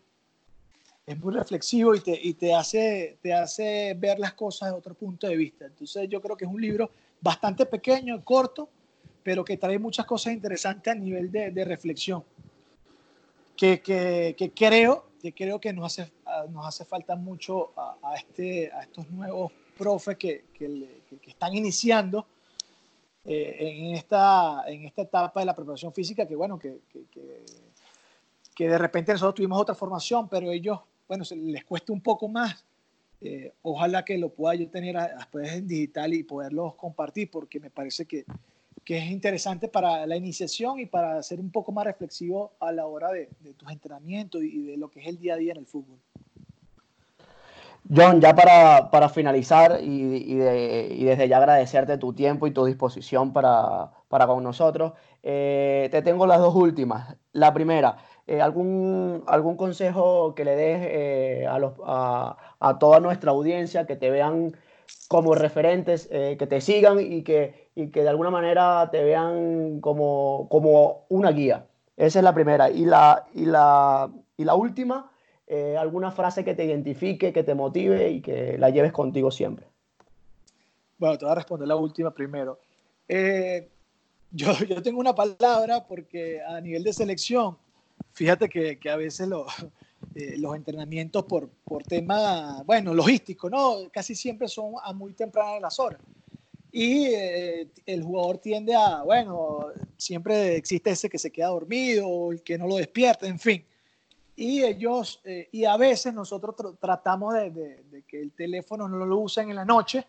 es 1.06 1.18
muy 1.18 1.32
reflexivo 1.32 1.94
y 1.94 2.00
te, 2.00 2.18
y 2.20 2.34
te, 2.34 2.54
hace, 2.54 3.18
te 3.22 3.32
hace 3.32 3.94
ver 3.94 4.18
las 4.18 4.34
cosas 4.34 4.70
de 4.70 4.76
otro 4.76 4.94
punto 4.94 5.26
de 5.26 5.36
vista. 5.36 5.66
Entonces 5.66 6.08
yo 6.08 6.20
creo 6.20 6.36
que 6.36 6.44
es 6.44 6.50
un 6.50 6.60
libro 6.60 6.90
bastante 7.20 7.64
pequeño, 7.66 8.22
corto, 8.24 8.68
pero 9.22 9.44
que 9.44 9.56
trae 9.56 9.78
muchas 9.78 10.06
cosas 10.06 10.32
interesantes 10.32 10.92
a 10.92 10.96
nivel 10.96 11.30
de, 11.30 11.50
de 11.50 11.64
reflexión, 11.64 12.22
que, 13.56 13.80
que, 13.80 14.34
que 14.36 14.50
creo 14.50 15.06
que 15.20 15.32
creo 15.32 15.58
que 15.58 15.72
nos 15.72 15.98
hace, 15.98 16.12
nos 16.50 16.66
hace 16.66 16.84
falta 16.84 17.16
mucho 17.16 17.72
a, 17.76 18.14
este, 18.16 18.70
a 18.70 18.82
estos 18.82 19.08
nuevos 19.10 19.50
profes 19.76 20.16
que, 20.16 20.44
que, 20.52 21.00
que 21.20 21.30
están 21.30 21.54
iniciando 21.54 22.26
eh, 23.24 23.56
en, 23.58 23.96
esta, 23.96 24.62
en 24.68 24.84
esta 24.84 25.02
etapa 25.02 25.40
de 25.40 25.46
la 25.46 25.54
preparación 25.54 25.92
física, 25.92 26.28
que 26.28 26.36
bueno, 26.36 26.58
que, 26.58 26.78
que, 27.10 27.42
de 28.58 28.78
repente 28.78 29.12
nosotros 29.12 29.34
tuvimos 29.34 29.60
otra 29.60 29.74
formación, 29.74 30.28
pero 30.28 30.50
ellos, 30.50 30.80
bueno, 31.06 31.24
se 31.24 31.36
les 31.36 31.64
cuesta 31.64 31.92
un 31.92 32.00
poco 32.00 32.28
más. 32.28 32.64
Eh, 33.20 33.52
ojalá 33.62 34.04
que 34.04 34.18
lo 34.18 34.28
pueda 34.28 34.54
yo 34.54 34.68
tener 34.68 34.96
después 35.16 35.52
en 35.52 35.66
digital 35.66 36.12
y 36.14 36.22
poderlos 36.22 36.74
compartir, 36.74 37.30
porque 37.30 37.60
me 37.60 37.70
parece 37.70 38.06
que, 38.06 38.24
que 38.84 38.98
es 38.98 39.10
interesante 39.10 39.68
para 39.68 40.06
la 40.06 40.16
iniciación 40.16 40.80
y 40.80 40.86
para 40.86 41.22
ser 41.22 41.40
un 41.40 41.50
poco 41.50 41.72
más 41.72 41.84
reflexivo 41.84 42.52
a 42.60 42.72
la 42.72 42.86
hora 42.86 43.10
de, 43.10 43.28
de 43.40 43.54
tus 43.54 43.70
entrenamientos 43.70 44.42
y 44.42 44.62
de 44.62 44.76
lo 44.76 44.90
que 44.90 45.00
es 45.00 45.06
el 45.06 45.18
día 45.18 45.34
a 45.34 45.36
día 45.36 45.52
en 45.52 45.58
el 45.58 45.66
fútbol. 45.66 45.98
John, 47.94 48.20
ya 48.20 48.34
para, 48.34 48.90
para 48.90 49.08
finalizar 49.08 49.78
y, 49.80 50.16
y, 50.16 50.34
de, 50.34 50.88
y, 50.90 51.04
desde 51.04 51.28
ya 51.28 51.36
agradecerte 51.36 51.98
tu 51.98 52.12
tiempo 52.12 52.46
y 52.46 52.50
tu 52.50 52.64
disposición 52.64 53.32
para, 53.32 53.92
para 54.08 54.26
con 54.26 54.42
nosotros, 54.42 54.94
eh, 55.22 55.88
te 55.92 56.02
tengo 56.02 56.26
las 56.26 56.40
dos 56.40 56.54
últimas. 56.54 57.16
La 57.32 57.54
primera, 57.54 57.96
eh, 58.26 58.40
¿algún, 58.40 59.22
¿algún 59.26 59.56
consejo 59.56 60.34
que 60.34 60.44
le 60.44 60.56
des 60.56 60.80
eh, 60.82 61.46
a, 61.48 61.58
los, 61.58 61.74
a, 61.84 62.36
a, 62.58 62.78
toda 62.78 62.98
nuestra 62.98 63.30
audiencia, 63.30 63.86
que 63.86 63.94
te 63.94 64.10
vean 64.10 64.56
como 65.08 65.34
referentes, 65.34 66.08
eh, 66.10 66.36
que 66.38 66.46
te 66.46 66.60
sigan 66.60 66.98
y 67.00 67.22
que, 67.22 67.68
y 67.76 67.88
que 67.90 68.02
de 68.02 68.08
alguna 68.08 68.30
manera 68.30 68.88
te 68.90 69.04
vean 69.04 69.80
como, 69.80 70.48
como 70.50 71.06
una 71.08 71.30
guía. 71.30 71.66
Esa 71.96 72.18
es 72.18 72.24
la 72.24 72.34
primera. 72.34 72.68
Y 72.70 72.84
la, 72.84 73.26
y 73.32 73.46
la, 73.46 74.10
y 74.36 74.44
la 74.44 74.54
última, 74.54 75.10
eh, 75.46 75.76
alguna 75.78 76.10
frase 76.10 76.44
que 76.44 76.54
te 76.54 76.64
identifique, 76.64 77.32
que 77.32 77.44
te 77.44 77.54
motive 77.54 78.10
y 78.10 78.20
que 78.20 78.58
la 78.58 78.70
lleves 78.70 78.92
contigo 78.92 79.30
siempre. 79.30 79.66
Bueno, 80.98 81.16
te 81.16 81.24
voy 81.24 81.32
a 81.32 81.36
responder 81.36 81.68
la 81.68 81.76
última 81.76 82.10
primero. 82.10 82.58
Yo, 84.32 84.52
yo, 84.68 84.82
tengo 84.82 84.98
una 84.98 85.14
palabra 85.14 85.86
porque 85.86 86.42
a 86.42 86.60
nivel 86.60 86.82
de 86.82 86.92
selección, 86.92 87.56
fíjate 88.16 88.48
que, 88.48 88.78
que 88.78 88.90
a 88.90 88.96
veces 88.96 89.28
eh, 90.14 90.36
los 90.38 90.56
entrenamientos 90.56 91.24
por, 91.24 91.48
por 91.64 91.82
tema, 91.84 92.62
bueno, 92.64 92.94
logístico, 92.94 93.48
¿no? 93.48 93.88
Casi 93.92 94.14
siempre 94.14 94.48
son 94.48 94.74
a 94.82 94.92
muy 94.92 95.12
tempranas 95.12 95.60
las 95.60 95.78
horas. 95.78 96.00
Y 96.72 97.06
eh, 97.06 97.68
el 97.86 98.02
jugador 98.02 98.38
tiende 98.38 98.74
a, 98.74 99.02
bueno, 99.02 99.66
siempre 99.96 100.56
existe 100.56 100.90
ese 100.90 101.08
que 101.08 101.18
se 101.18 101.30
queda 101.30 101.48
dormido, 101.48 102.32
el 102.32 102.42
que 102.42 102.58
no 102.58 102.66
lo 102.66 102.76
despierta, 102.76 103.26
en 103.26 103.38
fin. 103.38 103.64
Y 104.34 104.62
ellos, 104.62 105.20
eh, 105.24 105.48
y 105.52 105.64
a 105.64 105.76
veces 105.76 106.12
nosotros 106.12 106.56
tr 106.56 106.76
tratamos 106.78 107.34
de, 107.34 108.04
que 108.06 108.20
el 108.20 108.32
teléfono 108.32 108.88
no 108.88 109.06
lo 109.06 109.18
usen 109.18 109.48
en 109.50 109.56
la 109.56 109.64
noche 109.64 110.06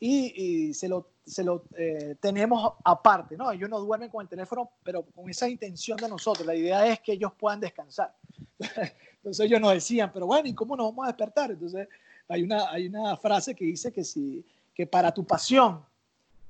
y, 0.00 0.68
y 0.68 0.74
se 0.74 0.88
lo, 0.88 1.10
se 1.26 1.44
lo 1.44 1.64
eh, 1.76 2.16
tenemos 2.20 2.74
aparte, 2.84 3.36
¿no? 3.36 3.50
Ellos 3.50 3.68
no 3.68 3.80
duermen 3.80 4.10
con 4.10 4.22
el 4.22 4.28
teléfono, 4.28 4.70
pero 4.82 5.02
con 5.02 5.28
esa 5.28 5.48
intención 5.48 5.96
de 5.98 6.08
nosotros. 6.08 6.46
La 6.46 6.54
idea 6.54 6.86
es 6.86 7.00
que 7.00 7.12
ellos 7.12 7.32
puedan 7.38 7.60
descansar. 7.60 8.14
Entonces 9.16 9.46
ellos 9.46 9.60
nos 9.60 9.72
decían, 9.72 10.10
pero 10.12 10.26
bueno, 10.26 10.48
¿y 10.48 10.54
cómo 10.54 10.76
nos 10.76 10.86
vamos 10.86 11.04
a 11.04 11.08
despertar? 11.08 11.50
Entonces 11.50 11.88
hay 12.28 12.42
una, 12.42 12.70
hay 12.70 12.86
una 12.86 13.16
frase 13.16 13.54
que 13.54 13.64
dice 13.64 13.92
que, 13.92 14.04
si, 14.04 14.44
que 14.74 14.86
para 14.86 15.12
tu 15.12 15.24
pasión 15.24 15.84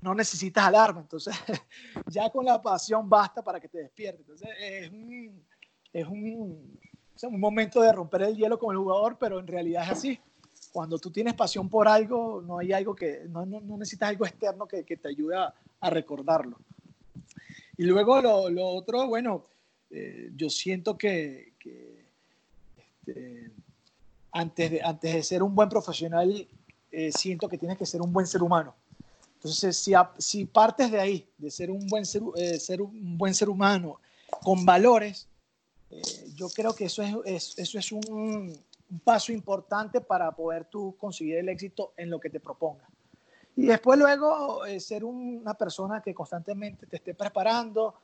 no 0.01 0.15
necesitas 0.15 0.65
alarma. 0.65 1.01
Entonces, 1.01 1.35
ya 2.07 2.31
con 2.31 2.45
la 2.45 2.61
pasión 2.61 3.09
basta 3.09 3.43
para 3.43 3.59
que 3.59 3.69
te 3.69 3.79
despiertes. 3.79 4.21
Entonces, 4.21 4.49
es 4.59 4.91
un, 4.91 5.43
es 5.93 6.07
un, 6.07 6.79
un 7.23 7.41
momento 7.41 7.81
de 7.81 7.93
romper 7.93 8.23
el 8.23 8.37
hielo 8.37 8.59
con 8.59 8.75
el 8.75 8.79
jugador, 8.79 9.17
pero 9.19 9.41
en 9.41 9.47
realidad 9.47 9.85
es 9.85 9.91
así. 9.91 10.21
Cuando 10.73 10.99
tú 10.99 11.11
tienes 11.11 11.35
pasión 11.35 11.69
por 11.69 11.89
algo, 11.89 12.43
no 12.43 12.59
hay 12.59 12.73
algo 12.73 12.95
que, 12.95 13.25
no, 13.29 13.47
no, 13.47 13.61
necesitas 13.61 14.11
algo 14.11 14.27
externo 14.27 14.67
que, 14.67 14.85
que 14.85 14.97
te 14.97 15.09
ayude 15.09 15.37
a, 15.37 15.55
a, 15.81 15.91
recordarlo. 15.91 16.59
Y 17.77 17.85
luego 17.85 18.21
lo, 18.21 18.51
lo 18.51 18.67
otro, 18.67 19.07
bueno, 19.07 19.47
eh, 19.91 20.31
yo 20.37 20.51
siento 20.51 20.99
que, 20.99 21.55
que 21.59 21.99
este, 23.09 23.51
antes, 24.33 24.71
de, 24.71 24.83
antes 24.83 25.15
de 25.15 25.23
ser 25.23 25.43
un 25.43 25.55
buen 25.55 25.69
profesional, 25.69 26.47
eh, 26.91 27.13
siento 27.13 27.49
que 27.49 27.59
tienes 27.59 27.79
que 27.79 27.87
ser 27.87 28.01
un 28.03 28.13
buen 28.13 28.27
ser 28.27 28.43
humano. 28.43 28.75
Entonces, 29.35 29.77
si, 29.77 29.93
si 30.19 30.45
partes 30.45 30.91
de 30.91 31.01
ahí, 31.01 31.29
de 31.39 31.51
ser 31.51 31.71
un 31.71 31.87
buen 31.87 32.05
ser, 32.05 32.23
eh, 32.37 32.59
ser 32.59 32.83
un 32.83 33.17
buen 33.17 33.35
ser 33.35 33.49
humano 33.49 34.01
con 34.43 34.65
valores, 34.65 35.29
eh, 35.91 36.03
yo 36.35 36.49
creo 36.51 36.75
que 36.75 36.87
eso 36.87 37.03
es, 37.25 37.59
eso 37.59 37.79
es 37.79 37.93
un, 37.93 38.59
un, 38.91 39.01
paso 39.01 39.33
importante 39.33 40.01
para 40.01 40.31
poder 40.33 40.65
tú 40.67 40.97
conseguir 40.99 41.37
el 41.37 41.49
éxito 41.49 41.93
en 41.97 42.11
lo 42.11 42.19
que 42.19 42.31
te 42.31 42.41
propongas. 42.41 42.89
Y 43.57 43.67
después 43.67 43.99
luego 43.99 44.65
eh, 44.67 44.79
ser 44.81 45.05
una 45.05 45.55
persona 45.55 46.01
que 46.01 46.15
constantemente 46.15 46.87
te 46.87 46.97
esté 46.97 47.15
preparando 47.15 47.95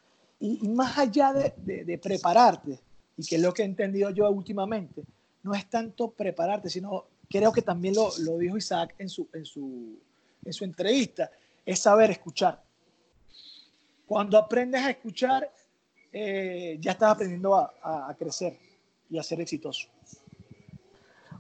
y, 0.41 0.69
más 0.69 0.99
allá 0.99 1.33
de, 1.33 1.55
de, 1.57 1.85
de, 1.85 1.99
prepararte, 1.99 2.79
y 3.17 3.25
que 3.25 3.37
es 3.37 3.43
lo 3.43 3.53
que 3.53 3.63
he 3.63 3.67
entendido 3.67 4.11
yo 4.11 4.29
últimamente, 4.31 5.05
no 5.43 5.55
es 5.55 5.69
tanto 5.71 6.11
prepararte, 6.11 6.69
sino 6.69 7.05
creo 7.31 7.53
que 7.53 7.63
también 7.63 7.95
lo, 7.95 8.11
lo 8.21 8.39
dijo 8.39 8.57
Isaac 8.57 8.95
en 8.99 9.09
su, 9.09 9.29
en 9.33 9.45
su 9.45 9.99
en 10.45 10.53
su 10.53 10.65
entrevista, 10.65 11.31
es 11.65 11.81
saber 11.81 12.11
escuchar. 12.11 12.63
Cuando 14.07 14.37
aprendes 14.37 14.83
a 14.83 14.91
escuchar, 14.91 15.51
eh, 16.13 16.77
ya 16.81 16.93
estás 16.93 17.13
aprendiendo 17.13 17.55
a, 17.55 17.73
a, 17.83 18.15
crecer 18.15 18.59
y 19.11 19.19
a 19.19 19.23
ser 19.23 19.41
exitoso. 19.41 19.89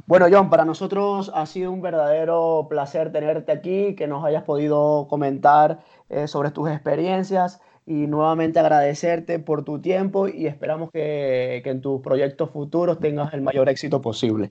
Bueno, 0.06 0.26
John, 0.30 0.50
para 0.50 0.64
nosotros 0.64 1.30
ha 1.34 1.46
sido 1.46 1.72
un 1.72 1.80
verdadero 1.80 2.66
placer 2.68 3.10
tenerte 3.10 3.52
aquí, 3.52 3.94
que 3.94 4.06
nos 4.06 4.24
hayas 4.24 4.42
podido 4.42 5.06
comentar 5.08 5.82
eh, 6.10 6.28
sobre 6.28 6.50
tus 6.50 6.68
experiencias 6.68 7.60
y 7.86 8.06
nuevamente 8.06 8.58
agradecerte 8.58 9.38
por 9.38 9.64
tu 9.64 9.80
tiempo 9.80 10.28
y 10.28 10.46
esperamos 10.46 10.90
que, 10.90 11.60
que 11.64 11.70
en 11.70 11.80
tus 11.80 12.02
proyectos 12.02 12.50
futuros 12.50 13.00
tengas 13.00 13.32
el 13.32 13.40
mayor 13.40 13.68
éxito 13.68 14.00
posible. 14.00 14.50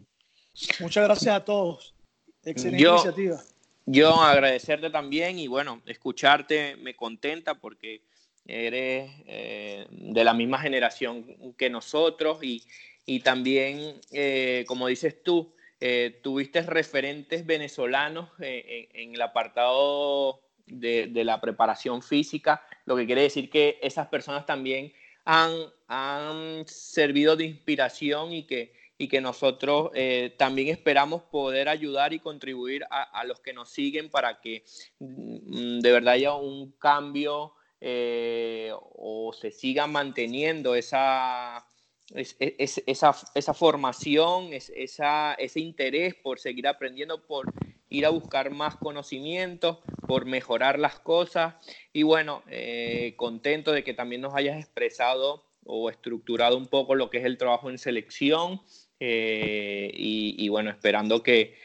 Muchas 0.80 1.04
gracias 1.04 1.36
a 1.36 1.46
todos. 1.46 1.96
Excelente 2.44 2.84
Yo... 2.84 2.94
iniciativa. 2.94 3.40
Yo 3.86 4.22
agradecerte 4.22 4.90
también 4.90 5.38
y 5.40 5.48
bueno, 5.48 5.82
escucharte 5.86 6.78
me 6.78 6.96
contenta 6.96 7.56
porque 7.56 8.02
eres 8.46 9.12
eh, 9.26 9.86
de 9.90 10.24
la 10.24 10.34
misma 10.34 10.60
generación 10.60 11.26
que 11.58 11.70
nosotros 11.70 12.42
y, 12.42 12.64
y 13.06 13.20
también, 13.20 14.00
eh, 14.12 14.66
como 14.68 14.88
dices 14.88 15.24
tú, 15.24 15.54
eh, 15.80 16.20
tuviste 16.24 16.62
referentes 16.62 17.46
venezolanos 17.46 18.30
en, 18.40 18.88
en, 18.94 19.16
el 19.16 19.22
apartado 19.22 20.42
de, 20.66 21.08
de, 21.08 21.24
la 21.26 21.42
preparación 21.42 22.02
física, 22.02 22.66
lo 22.86 22.96
que 22.96 23.06
quiere 23.06 23.24
decir 23.24 23.50
que 23.50 23.80
esas 23.82 24.08
personas 24.08 24.46
también 24.46 24.94
han, 25.26 25.52
han 25.88 26.66
servido 26.68 27.36
de 27.36 27.46
inspiración 27.46 28.32
y 28.32 28.44
que 28.44 28.74
y 28.98 29.08
que 29.08 29.22
nosotros 29.22 29.90
eh, 29.96 30.34
también 30.38 30.70
esperamos 30.70 31.24
poder 31.24 31.68
ayudar 31.68 32.14
y 32.14 32.20
contribuir 32.20 32.86
a, 32.90 33.04
a, 33.04 33.26
los 33.26 33.40
que 33.40 33.52
nos 33.52 33.70
siguen 33.70 34.10
para 34.10 34.40
que 34.40 34.64
mm, 35.00 35.80
de 35.80 35.92
verdad 35.92 36.14
haya 36.14 36.36
un 36.36 36.72
cambio 36.74 37.54
eh, 37.82 38.72
o 38.74 39.34
se 39.34 39.52
siga 39.52 39.88
manteniendo 39.88 40.76
esa, 40.76 41.66
es, 42.14 42.36
es, 42.40 42.84
esa, 42.86 43.16
esa, 43.34 43.54
formación, 43.54 44.54
es, 44.54 44.72
esa, 44.76 45.34
ese 45.36 45.60
interés 45.60 46.16
por 46.16 46.40
seguir 46.40 46.68
aprendiendo, 46.68 47.26
por 47.26 47.52
ir 47.90 48.06
a 48.06 48.10
buscar 48.10 48.52
más 48.52 48.76
conocimientos, 48.76 49.80
por 50.08 50.26
mejorar 50.26 50.80
las 50.80 51.00
cosas. 51.00 51.56
Y 51.94 52.04
bueno, 52.04 52.44
eh, 52.48 53.14
contento 53.18 53.72
de 53.72 53.84
que 53.84 53.94
también 53.94 54.22
nos 54.22 54.36
hayas 54.36 54.58
expresado 54.58 55.46
o 55.66 55.90
estructurado 55.90 56.58
un 56.58 56.68
poco 56.68 56.96
lo 56.96 57.10
que 57.10 57.20
es 57.20 57.26
el 57.26 57.38
trabajo 57.38 57.70
en 57.70 57.78
selección 57.78 58.62
eh, 59.00 59.92
y, 59.94 60.36
y, 60.38 60.50
bueno, 60.50 60.70
esperando 60.70 61.24
que, 61.24 61.56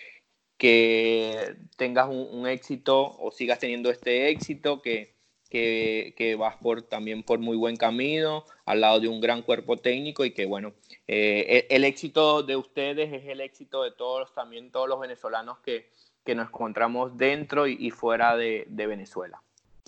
que 0.57 1.57
tengas 1.77 2.09
un, 2.09 2.29
un, 2.31 2.47
éxito 2.47 3.17
o 3.19 3.31
sigas 3.33 3.59
teniendo 3.59 3.91
este 3.91 4.29
éxito, 4.29 4.83
que, 4.83 5.18
que, 5.49 6.15
que, 6.17 6.35
vas 6.35 6.57
por, 6.57 6.83
también 6.83 7.23
por 7.23 7.39
muy 7.39 7.57
buen 7.57 7.77
camino, 7.77 8.45
al 8.67 8.81
lado 8.81 9.01
de 9.01 9.09
un 9.09 9.21
gran 9.21 9.43
cuerpo 9.43 9.77
técnico 9.77 10.25
y 10.25 10.33
que 10.33 10.47
bueno, 10.47 10.73
eh, 11.07 11.67
el, 11.69 11.77
el, 11.77 11.85
éxito 11.85 12.43
de 12.43 12.57
ustedes 12.57 13.13
es 13.13 13.27
el 13.27 13.41
éxito 13.41 13.83
de 13.83 13.93
todos, 13.93 14.35
también 14.35 14.71
todos 14.71 14.89
los 14.89 15.01
venezolanos 15.01 15.59
que, 15.61 15.91
que 16.25 16.35
nos 16.35 16.49
encontramos 16.49 17.17
dentro 17.17 17.67
y, 17.67 17.77
y 17.81 17.91
fuera 17.91 18.37
de, 18.37 18.67
de 18.69 18.87
Venezuela. 18.87 19.43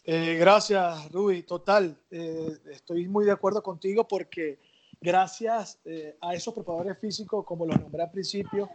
Eh, 0.04 0.36
gracias, 0.40 1.10
Ruby. 1.12 1.42
Total, 1.42 1.96
eh, 2.10 2.56
estoy 2.70 3.06
muy 3.06 3.24
de 3.24 3.32
acuerdo 3.32 3.62
contigo 3.62 4.08
porque 4.08 4.58
gracias 5.00 5.78
eh, 5.84 6.16
a 6.20 6.34
esos 6.34 6.54
preparadores 6.54 6.98
físicos, 6.98 7.44
como 7.44 7.66
los 7.66 7.78
nombré 7.78 8.02
al 8.02 8.10
principio, 8.10 8.70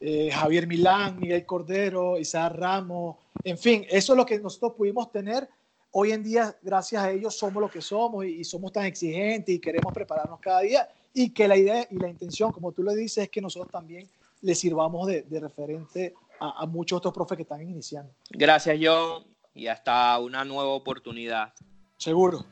eh, 0.00 0.30
Javier 0.30 0.66
Milán, 0.66 1.18
Miguel 1.18 1.44
Cordero, 1.44 2.18
Isaac 2.18 2.54
Ramos, 2.54 3.16
en 3.42 3.58
fin, 3.58 3.84
eso 3.88 4.12
es 4.12 4.16
lo 4.16 4.24
que 4.24 4.38
nosotros 4.38 4.74
pudimos 4.76 5.10
tener. 5.10 5.48
Hoy 5.90 6.12
en 6.12 6.22
día, 6.22 6.56
gracias 6.62 7.02
a 7.02 7.10
ellos, 7.10 7.36
somos 7.36 7.60
lo 7.60 7.70
que 7.70 7.80
somos 7.80 8.24
y, 8.24 8.40
y 8.40 8.44
somos 8.44 8.72
tan 8.72 8.84
exigentes 8.84 9.54
y 9.54 9.58
queremos 9.58 9.92
prepararnos 9.92 10.38
cada 10.40 10.60
día 10.60 10.88
y 11.14 11.30
que 11.30 11.48
la 11.48 11.56
idea 11.56 11.86
y 11.90 11.98
la 11.98 12.08
intención, 12.08 12.52
como 12.52 12.72
tú 12.72 12.82
le 12.82 12.94
dices, 12.94 13.24
es 13.24 13.30
que 13.30 13.40
nosotros 13.40 13.70
también 13.72 14.08
le 14.42 14.54
sirvamos 14.54 15.06
de, 15.06 15.22
de 15.22 15.40
referente 15.40 16.14
a, 16.38 16.62
a, 16.62 16.66
muchos 16.66 16.98
otros 16.98 17.14
profes 17.14 17.36
que 17.36 17.42
están 17.42 17.62
iniciando. 17.62 18.12
Gracias, 18.30 18.78
John, 18.80 19.24
y 19.54 19.66
hasta 19.66 20.18
una 20.18 20.44
nueva 20.44 20.70
oportunidad. 20.70 21.52
Seguro. 21.96 22.44